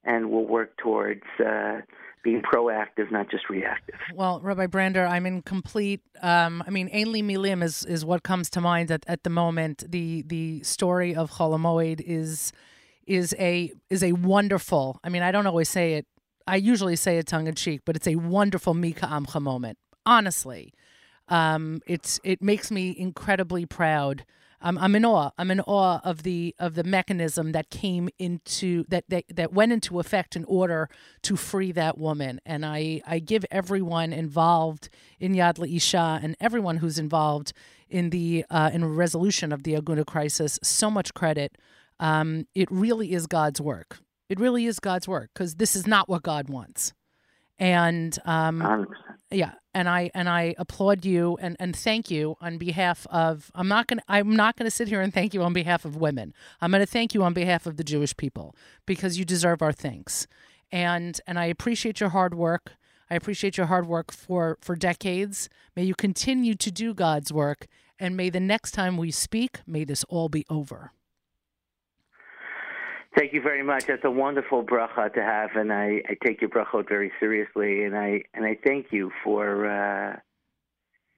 and 0.05 0.31
we'll 0.31 0.47
work 0.47 0.77
towards 0.79 1.23
uh, 1.45 1.81
being 2.25 2.43
proactive, 2.43 3.11
not 3.11 3.31
just 3.31 3.49
reactive. 3.49 3.95
Well, 4.15 4.41
Rabbi 4.41 4.67
Brander, 4.67 5.07
I'm 5.07 5.27
in 5.27 5.43
complete. 5.43 6.01
Um, 6.21 6.63
I 6.67 6.71
mean, 6.71 6.91
Ein 6.93 7.13
Li 7.13 7.23
Milim 7.23 7.63
is 7.63 7.85
is 7.85 8.05
what 8.05 8.23
comes 8.23 8.51
to 8.51 8.61
mind 8.61 8.91
at, 8.91 9.05
at 9.07 9.25
the 9.25 9.31
moment. 9.31 9.85
The 9.91 10.23
the 10.23 10.63
story 10.63 11.15
of 11.15 11.33
Chol 11.33 11.57
Hamoed 11.57 12.01
is 12.05 12.53
is 13.07 13.35
a 13.39 13.73
is 13.91 14.03
a 14.03 14.13
wonderful. 14.13 15.01
I 15.05 15.09
mean, 15.09 15.23
I 15.23 15.31
don't 15.33 15.47
always 15.47 15.69
say 15.69 15.95
it 15.95 16.07
I 16.47 16.57
usually 16.57 16.97
say 16.97 17.19
it 17.19 17.27
tongue 17.27 17.47
in 17.47 17.55
cheek, 17.55 17.83
but 17.85 17.97
it's 17.97 18.07
a 18.07 18.17
wonderful 18.17 18.75
Mi 18.75 18.93
K'amcha 18.93 19.41
moment. 19.41 19.79
Honestly, 20.05 20.73
um, 21.29 21.81
it's 21.87 22.21
it 22.25 22.43
makes 22.43 22.71
me 22.71 22.95
incredibly 22.97 23.67
proud. 23.67 24.25
Um, 24.65 24.79
I'm 24.79 24.95
in 24.95 25.05
awe. 25.05 25.31
I'm 25.39 25.51
in 25.51 25.61
awe 25.61 26.01
of 26.05 26.23
the 26.23 26.55
of 26.59 26.75
the 26.75 26.85
mechanism 26.85 27.53
that 27.53 27.71
came 27.71 28.09
into 28.19 28.85
that, 28.89 29.05
that 29.09 29.25
that 29.35 29.53
went 29.53 29.73
into 29.73 29.99
effect 29.99 30.37
in 30.37 30.45
order 30.45 30.89
to 31.23 31.37
free 31.37 31.73
that 31.73 31.99
woman. 31.99 32.41
And 32.47 32.65
I 32.65 33.03
I 33.07 33.19
give 33.19 33.45
everyone 33.51 34.13
involved 34.13 34.89
in 35.19 35.35
Yad 35.35 35.59
L'Isha 35.59 36.23
and 36.23 36.37
everyone 36.41 36.77
who's 36.77 36.99
involved 36.99 37.53
in 37.89 38.11
the 38.11 38.45
uh, 38.51 38.71
in 38.73 38.85
resolution 38.85 39.53
of 39.53 39.65
the 39.65 39.75
Aguna 39.75 40.07
crisis 40.07 40.59
so 40.63 40.91
much 40.91 41.13
credit. 41.13 41.59
Um, 41.99 42.47
it 42.55 42.69
really 42.71 43.13
is 43.13 43.27
God's 43.27 43.61
work. 43.61 43.99
It 44.33 44.41
really 44.41 44.65
is 44.65 44.81
God's 44.81 45.07
work 45.07 45.29
because 45.35 45.57
this 45.57 45.77
is 45.77 45.87
not 45.87 46.09
what 46.09 46.23
God 46.23 46.49
wants. 46.49 46.95
And 47.59 48.19
um, 48.25 48.63
yeah, 49.31 49.53
and 49.75 49.91
I 49.91 50.11
and 50.15 50.27
I 50.27 50.55
applaud 50.57 51.05
you 51.05 51.37
and, 51.39 51.55
and 51.61 51.77
thank 51.77 52.11
you 52.11 52.37
on 52.41 52.57
behalf 52.57 53.07
of. 53.11 53.51
I'm 53.55 53.69
not 53.69 53.89
gonna 53.89 54.01
I'm 54.09 54.35
not 54.35 54.57
gonna 54.57 54.71
sit 54.71 54.89
here 54.89 55.03
and 55.03 55.13
thank 55.13 55.35
you 55.35 55.43
on 55.43 55.53
behalf 55.53 55.85
of 55.85 55.97
women. 55.97 56.33
I'm 56.63 56.71
gonna 56.71 56.87
thank 56.87 57.13
you 57.13 57.23
on 57.23 57.35
behalf 57.35 57.67
of 57.67 57.77
the 57.77 57.85
Jewish 57.85 58.17
people 58.17 58.57
because 58.87 59.19
you 59.19 59.27
deserve 59.27 59.61
our 59.61 59.71
thanks. 59.71 60.27
And 60.71 61.21
and 61.27 61.39
I 61.39 61.45
appreciate 61.45 62.01
your 62.01 62.09
hard 62.09 62.33
work. 62.33 62.77
I 63.11 63.17
appreciate 63.17 63.59
your 63.59 63.67
hard 63.67 63.87
work 63.87 64.11
for 64.11 64.57
for 64.63 64.77
decades. 64.77 65.51
May 65.77 65.85
you 65.85 65.95
continue 65.95 66.55
to 66.55 66.71
do 66.71 66.95
God's 66.95 67.31
work, 67.35 67.67
and 67.99 68.17
may 68.17 68.31
the 68.31 68.41
next 68.41 68.71
time 68.71 68.97
we 68.97 69.11
speak, 69.11 69.61
may 69.67 69.85
this 69.85 70.05
all 70.05 70.31
be 70.31 70.47
over. 70.49 70.93
Thank 73.15 73.35
you 73.35 73.43
very 73.43 73.63
much. 73.63 73.87
That's 73.87 74.05
a 74.05 74.11
wonderful 74.11 74.65
bracha 74.65 75.13
to 75.13 75.23
have, 75.23 75.51
and 75.55 75.71
I, 75.71 76.03
I 76.09 76.17
take 76.25 76.41
your 76.41 76.49
brachot 76.49 76.89
very 76.89 77.13
seriously, 77.21 77.85
and 77.85 77.95
I 77.95 78.23
and 78.33 78.47
I 78.47 78.57
thank 78.65 78.87
you 78.91 79.11
for 79.23 79.67
uh, 79.67 80.17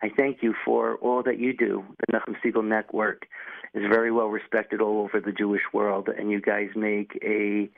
I 0.03 0.11
thank 0.17 0.43
you 0.43 0.55
for 0.65 0.97
all 0.97 1.23
that 1.23 1.39
you 1.39 1.57
do. 1.57 1.85
The 2.01 2.19
Nachum 2.19 2.35
Segal 2.45 2.65
Network 2.65 3.27
is 3.75 3.83
very 3.89 4.11
well 4.11 4.27
respected 4.27 4.81
all 4.81 5.03
over 5.03 5.21
the 5.21 5.31
Jewish 5.31 5.63
world, 5.73 6.09
and 6.09 6.33
you 6.33 6.41
guys 6.41 6.69
make 6.75 7.17
a 7.23 7.71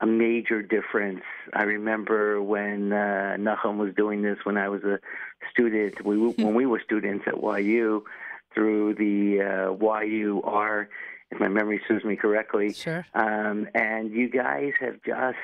a 0.00 0.06
major 0.06 0.60
difference. 0.60 1.22
I 1.54 1.62
remember 1.62 2.42
when 2.42 2.92
uh, 2.92 3.36
Nachum 3.38 3.78
was 3.78 3.94
doing 3.94 4.20
this 4.20 4.36
when 4.44 4.58
I 4.58 4.68
was 4.68 4.84
a 4.84 4.98
student. 5.50 6.04
We 6.04 6.18
when 6.44 6.54
we 6.54 6.66
were 6.66 6.82
students 6.84 7.24
at 7.26 7.42
YU 7.42 8.04
through 8.54 8.94
the 8.94 9.40
uh, 9.40 10.02
YUR 10.04 10.88
if 11.30 11.40
my 11.40 11.48
memory 11.48 11.80
serves 11.88 12.04
me 12.04 12.16
correctly. 12.16 12.72
Sure. 12.72 13.06
Um, 13.14 13.68
and 13.74 14.10
you 14.10 14.28
guys 14.28 14.72
have 14.80 15.02
just, 15.04 15.36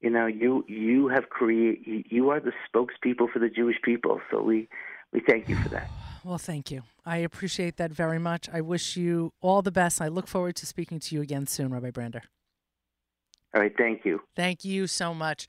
you 0.00 0.10
know, 0.10 0.26
you 0.26 0.64
you 0.68 1.08
have 1.08 1.28
created. 1.28 2.06
You 2.08 2.30
are 2.30 2.40
the 2.40 2.52
spokespeople 2.68 3.30
for 3.32 3.38
the 3.38 3.48
Jewish 3.48 3.76
people. 3.82 4.20
So 4.30 4.42
we 4.42 4.68
we 5.12 5.20
thank 5.20 5.48
you 5.48 5.56
for 5.56 5.68
that. 5.70 5.88
Well, 6.24 6.38
thank 6.38 6.70
you. 6.70 6.84
I 7.04 7.16
appreciate 7.16 7.78
that 7.78 7.90
very 7.90 8.20
much. 8.20 8.48
I 8.48 8.60
wish 8.60 8.96
you 8.96 9.32
all 9.40 9.60
the 9.60 9.72
best. 9.72 10.00
I 10.00 10.06
look 10.06 10.28
forward 10.28 10.54
to 10.54 10.66
speaking 10.66 11.00
to 11.00 11.16
you 11.16 11.20
again 11.20 11.48
soon, 11.48 11.72
Rabbi 11.72 11.90
Brander. 11.90 12.22
All 13.52 13.60
right. 13.60 13.72
Thank 13.76 14.04
you. 14.04 14.20
Thank 14.36 14.64
you 14.64 14.86
so 14.86 15.14
much. 15.14 15.48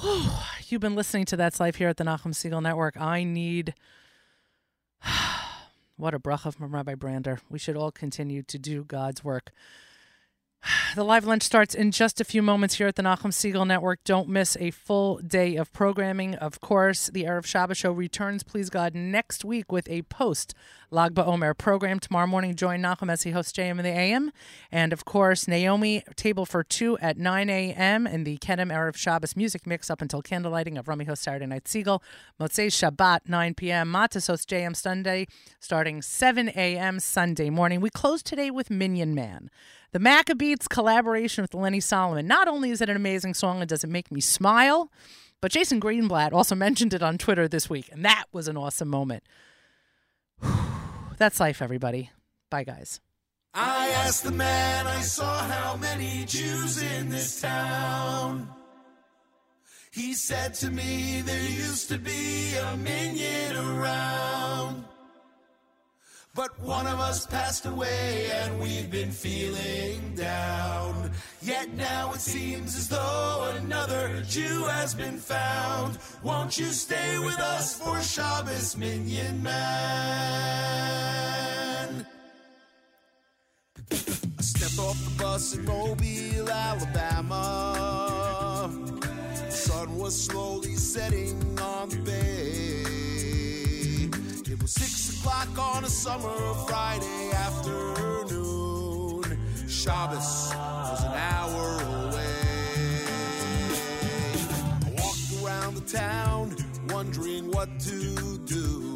Whew. 0.00 0.30
You've 0.68 0.80
been 0.80 0.94
listening 0.94 1.24
to 1.24 1.36
That's 1.36 1.58
Life 1.58 1.74
here 1.74 1.88
at 1.88 1.96
the 1.96 2.04
Nachum 2.04 2.32
Segal 2.32 2.62
Network. 2.62 2.96
I 2.96 3.24
need. 3.24 3.74
What 5.98 6.14
a 6.14 6.20
bracha 6.20 6.54
from 6.54 6.76
Rabbi 6.76 6.94
Brander. 6.94 7.40
We 7.50 7.58
should 7.58 7.76
all 7.76 7.90
continue 7.90 8.44
to 8.44 8.56
do 8.56 8.84
God's 8.84 9.24
work. 9.24 9.50
The 10.94 11.04
live 11.04 11.24
lunch 11.24 11.42
starts 11.42 11.74
in 11.74 11.92
just 11.92 12.20
a 12.20 12.24
few 12.24 12.42
moments 12.42 12.76
here 12.76 12.88
at 12.88 12.96
the 12.96 13.02
Nachum 13.02 13.30
Segal 13.30 13.66
Network. 13.66 14.00
Don't 14.04 14.28
miss 14.28 14.56
a 14.58 14.70
full 14.70 15.18
day 15.18 15.54
of 15.56 15.72
programming. 15.72 16.34
Of 16.34 16.60
course, 16.60 17.08
the 17.12 17.24
Erev 17.24 17.44
Shabbos 17.44 17.76
show 17.76 17.92
returns, 17.92 18.42
please 18.42 18.70
God, 18.70 18.94
next 18.94 19.44
week 19.44 19.70
with 19.70 19.88
a 19.88 20.02
post 20.02 20.54
Lag 20.90 21.14
BaOmer 21.14 21.56
program. 21.56 22.00
Tomorrow 22.00 22.26
morning, 22.26 22.54
join 22.54 22.80
Nachum 22.80 23.12
as 23.12 23.22
he 23.22 23.30
hosts 23.30 23.52
JM 23.52 23.72
in 23.72 23.84
the 23.84 23.90
AM. 23.90 24.32
And 24.72 24.92
of 24.92 25.04
course, 25.04 25.46
Naomi, 25.46 26.02
table 26.16 26.46
for 26.46 26.64
two 26.64 26.96
at 26.98 27.18
9 27.18 27.50
a.m. 27.50 28.06
in 28.06 28.24
the 28.24 28.38
Kedem 28.38 28.72
Erev 28.72 28.96
Shabbos 28.96 29.36
music 29.36 29.66
mix 29.66 29.90
up 29.90 30.00
until 30.00 30.22
candlelighting 30.22 30.78
of 30.78 30.88
Rami 30.88 31.04
host 31.04 31.22
Saturday 31.22 31.46
Night 31.46 31.64
Segal. 31.64 32.00
Motzei 32.40 32.68
Shabbat, 32.68 33.20
9 33.28 33.54
p.m. 33.54 33.92
Matas 33.92 34.26
hosts 34.28 34.46
JM 34.46 34.74
Sunday, 34.74 35.26
starting 35.60 36.00
7 36.00 36.48
a.m. 36.56 36.98
Sunday 36.98 37.50
morning. 37.50 37.80
We 37.80 37.90
close 37.90 38.22
today 38.22 38.50
with 38.50 38.70
Minyan 38.70 39.14
Man. 39.14 39.50
The 39.90 39.98
Maccabeats 39.98 40.68
collaboration 40.68 41.42
with 41.42 41.54
Lenny 41.54 41.80
Solomon. 41.80 42.26
Not 42.26 42.46
only 42.46 42.70
is 42.70 42.82
it 42.82 42.90
an 42.90 42.96
amazing 42.96 43.32
song 43.32 43.60
and 43.60 43.68
does 43.68 43.84
it 43.84 43.90
make 43.90 44.12
me 44.12 44.20
smile, 44.20 44.92
but 45.40 45.50
Jason 45.50 45.80
Greenblatt 45.80 46.32
also 46.32 46.54
mentioned 46.66 46.92
it 46.92 47.02
on 47.02 47.16
Twitter 47.16 47.48
this 47.48 47.70
week, 47.70 47.88
and 47.90 48.04
that 48.04 48.24
was 48.32 48.48
an 48.48 48.56
awesome 48.56 48.88
moment. 48.88 49.22
That's 51.18 51.40
life, 51.40 51.62
everybody. 51.62 52.10
Bye, 52.50 52.64
guys. 52.64 53.00
I 53.54 53.88
asked 53.88 54.24
the 54.24 54.30
man 54.30 54.86
I 54.86 55.00
saw 55.00 55.38
how 55.38 55.76
many 55.76 56.24
Jews 56.26 56.82
in 56.82 57.08
this 57.08 57.40
town. 57.40 58.48
He 59.90 60.12
said 60.12 60.54
to 60.54 60.70
me, 60.70 61.22
there 61.22 61.42
used 61.42 61.88
to 61.88 61.98
be 61.98 62.54
a 62.54 62.76
minyan 62.76 63.56
around. 63.56 64.84
But 66.38 66.54
one 66.60 66.86
of 66.86 67.00
us 67.00 67.26
passed 67.26 67.66
away 67.66 68.30
and 68.32 68.60
we've 68.60 68.88
been 68.88 69.10
feeling 69.10 70.14
down. 70.14 71.10
Yet 71.42 71.74
now 71.74 72.12
it 72.12 72.20
seems 72.20 72.76
as 72.76 72.88
though 72.88 73.52
another 73.56 74.22
Jew 74.22 74.62
has 74.66 74.94
been 74.94 75.18
found. 75.18 75.98
Won't 76.22 76.56
you 76.56 76.66
stay 76.66 77.18
with 77.18 77.40
us 77.40 77.76
for 77.76 78.00
Shabbos 78.00 78.76
Minyan 78.76 79.42
Man? 79.42 79.56
I 83.90 83.96
stepped 84.40 84.78
off 84.78 85.04
the 85.06 85.10
bus 85.20 85.56
in 85.56 85.64
Mobile, 85.64 86.48
Alabama. 86.48 87.64
The 89.44 89.50
sun 89.50 89.98
was 89.98 90.14
slowly 90.26 90.76
setting 90.76 91.58
on 91.58 91.88
the 91.88 91.96
bay. 91.96 92.67
Six 94.68 95.18
o'clock 95.18 95.48
on 95.58 95.84
a 95.84 95.88
summer 95.88 96.52
Friday 96.66 97.30
afternoon. 97.32 99.22
Shabbos 99.66 100.52
was 100.52 101.04
an 101.04 101.12
hour 101.14 101.80
away. 101.80 103.06
I 104.84 104.90
walked 105.00 105.32
around 105.42 105.74
the 105.76 105.80
town 105.90 106.54
wondering 106.90 107.50
what 107.50 107.80
to 107.80 108.36
do. 108.44 108.94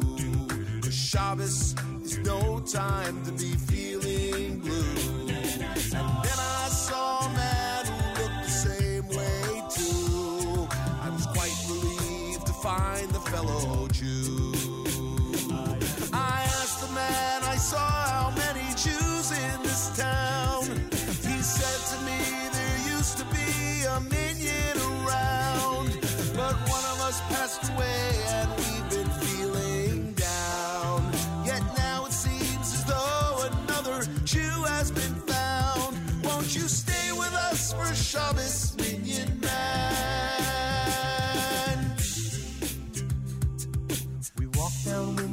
Shabbos 0.91 1.73
is 2.03 2.19
no 2.19 2.59
time 2.59 3.25
to 3.25 3.31
be 3.31 3.53
feeling 3.55 4.59
blue. 4.59 5.25
And 5.25 6.09
then 6.23 6.37
I 6.37 6.69
saw 6.69 7.25
a 7.25 7.29
man 7.33 7.85
who 7.87 8.21
looked 8.21 8.43
the 8.43 8.51
same 8.51 9.07
way 9.07 9.63
too. 9.73 10.67
I 11.01 11.09
was 11.09 11.25
quite 11.33 11.65
relieved 11.67 12.45
to 12.45 12.53
find 12.53 13.09
the 13.09 13.21
fellow 13.21 13.82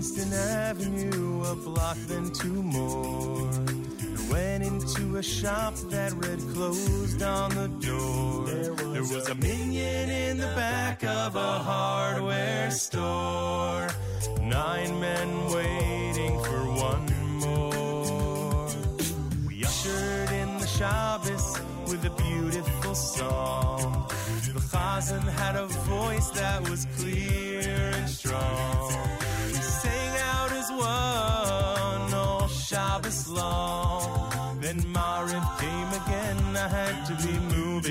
Winston 0.01 0.33
Avenue, 0.33 1.43
a 1.45 1.55
block, 1.55 1.97
then 2.09 2.31
two 2.33 2.63
more. 2.63 3.90
Went 4.31 4.63
into 4.63 5.17
a 5.17 5.23
shop 5.23 5.75
that 5.91 6.13
read 6.13 6.39
closed 6.55 7.21
on 7.21 7.51
the 7.51 7.69
door. 7.85 8.47
There 8.47 9.03
was, 9.03 9.29
a 9.29 9.35
minyan 9.35 10.09
in 10.09 10.37
the 10.37 10.53
back 10.55 11.03
of 11.03 11.35
a 11.35 11.59
hardware 11.59 12.71
store. 12.71 13.89
Nine 14.41 15.01
men 15.01 15.51
waiting 15.51 16.39
for 16.45 16.63
one 16.89 17.07
more. 17.41 18.69
We 19.49 19.65
ushered 19.65 20.31
in 20.31 20.59
the 20.59 20.67
Shabbos 20.67 21.59
with 21.89 22.05
a 22.05 22.11
beautiful 22.11 22.95
song. 22.95 24.07
The 24.55 24.61
Chazan 24.61 25.23
had 25.23 25.57
a 25.57 25.67
voice 25.67 26.31
that 26.31 26.69
was 26.71 26.87
clear 26.97 27.91
and 27.97 28.09
strong. 28.09 28.93
He 29.49 29.55
sang 29.55 30.19
out 30.19 30.53
as 30.53 30.71
one 30.71 32.15
all 32.15 32.47
Shabbos 32.47 33.29
long. 33.29 33.90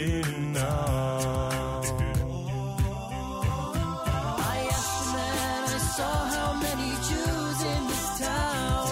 I 0.02 0.08
asked 4.72 5.04
the 5.04 5.12
man 5.12 5.64
I 5.64 5.78
saw 5.98 6.16
how 6.36 6.54
many 6.54 6.90
Jews 7.10 7.58
in 7.74 7.82
this 7.92 8.08
town. 8.20 8.92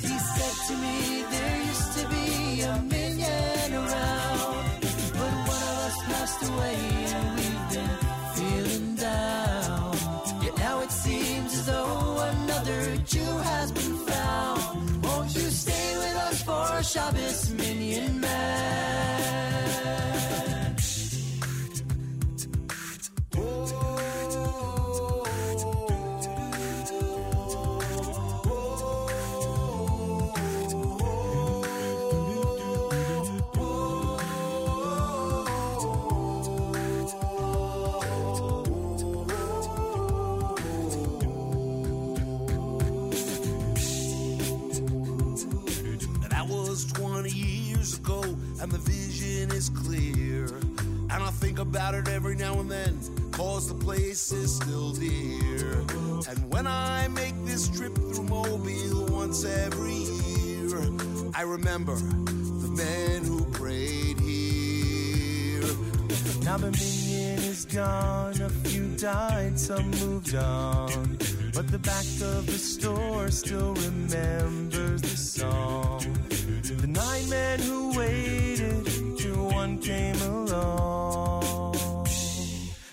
He 0.00 0.16
said 0.34 0.56
to 0.68 0.74
me 0.84 0.96
there 1.34 1.58
used 1.72 1.92
to 1.98 2.02
be 2.08 2.26
a 2.62 2.74
minyan 2.82 3.70
around, 3.82 4.80
but 5.18 5.32
one 5.54 5.64
of 5.72 5.76
us 5.86 5.96
passed 6.04 6.42
away 6.50 6.78
and 7.16 7.26
we've 7.36 7.66
been 7.74 7.96
feeling 8.36 8.88
down. 8.94 9.96
Yet 10.44 10.54
now 10.58 10.76
it 10.82 10.92
seems 10.92 11.50
as 11.54 11.66
though 11.66 12.18
another 12.32 12.96
Jew 12.98 13.32
has 13.50 13.72
been 13.72 13.96
found. 14.06 15.02
Won't 15.04 15.34
you 15.34 15.50
stay 15.50 15.96
with 15.98 16.16
us 16.28 16.42
for 16.42 16.82
Shabbos, 16.84 17.52
remember 61.64 61.94
the 61.94 62.68
men 62.76 63.24
who 63.24 63.42
prayed 63.46 64.20
here. 64.20 65.62
Now 66.44 66.58
the 66.58 66.70
minyan 66.72 67.38
is 67.38 67.64
gone, 67.64 68.38
a 68.42 68.50
few 68.68 68.88
died, 68.96 69.58
some 69.58 69.90
moved 69.92 70.34
on. 70.34 71.16
But 71.54 71.68
the 71.68 71.78
back 71.78 72.04
of 72.22 72.44
the 72.44 72.58
store 72.58 73.30
still 73.30 73.72
remembers 73.74 75.00
the 75.00 75.16
song. 75.16 76.00
The 76.60 76.86
nine 76.86 77.30
men 77.30 77.60
who 77.60 77.96
waited 77.96 78.84
till 79.16 79.48
one 79.48 79.78
came 79.78 80.20
along. 80.20 81.76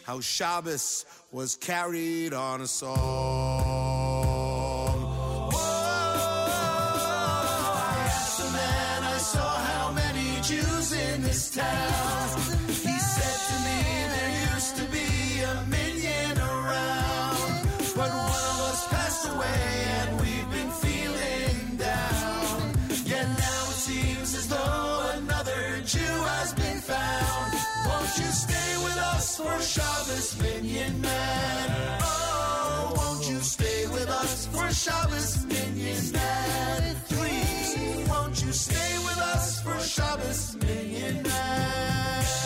How 0.03 0.21
Shabbos 0.21 1.05
was 1.29 1.57
carried 1.57 2.33
on 2.33 2.61
a 2.61 2.67
song. 2.67 3.90
This 11.31 11.51
town. 11.51 12.41
He 12.67 12.97
said 12.99 13.39
to 13.49 13.55
me 13.67 13.79
there 14.15 14.53
used 14.53 14.75
to 14.75 14.83
be 14.91 15.39
a 15.39 15.65
minyan 15.69 16.37
around, 16.37 17.63
but 17.95 18.11
one 18.11 18.43
of 18.51 18.57
us 18.69 18.85
passed 18.89 19.29
away 19.29 19.63
and 19.99 20.19
we've 20.19 20.49
been 20.51 20.71
feeling 20.83 21.77
down. 21.77 22.73
Yet 23.05 23.27
now 23.47 23.61
it 23.71 23.79
seems 23.87 24.35
as 24.35 24.49
though 24.49 25.11
another 25.19 25.79
Jew 25.85 26.15
has 26.35 26.53
been 26.53 26.79
found. 26.79 27.53
Won't 27.87 28.13
you 28.19 28.29
stay 28.45 28.71
with 28.83 28.97
us 28.97 29.37
for 29.37 29.61
Shabbos, 29.61 30.37
Minyan 30.41 30.99
Man? 30.99 31.97
Oh, 32.01 32.93
won't 32.97 33.29
you 33.29 33.39
stay 33.39 33.87
with 33.87 34.09
us 34.09 34.47
for 34.47 34.69
Shabbos, 34.69 35.45
Minyan 35.45 36.11
Man? 36.11 36.80
Stay 38.51 38.97
with 39.05 39.17
us 39.17 39.61
for 39.61 39.79
Shabbos 39.79 40.57
Midnight. 40.57 42.40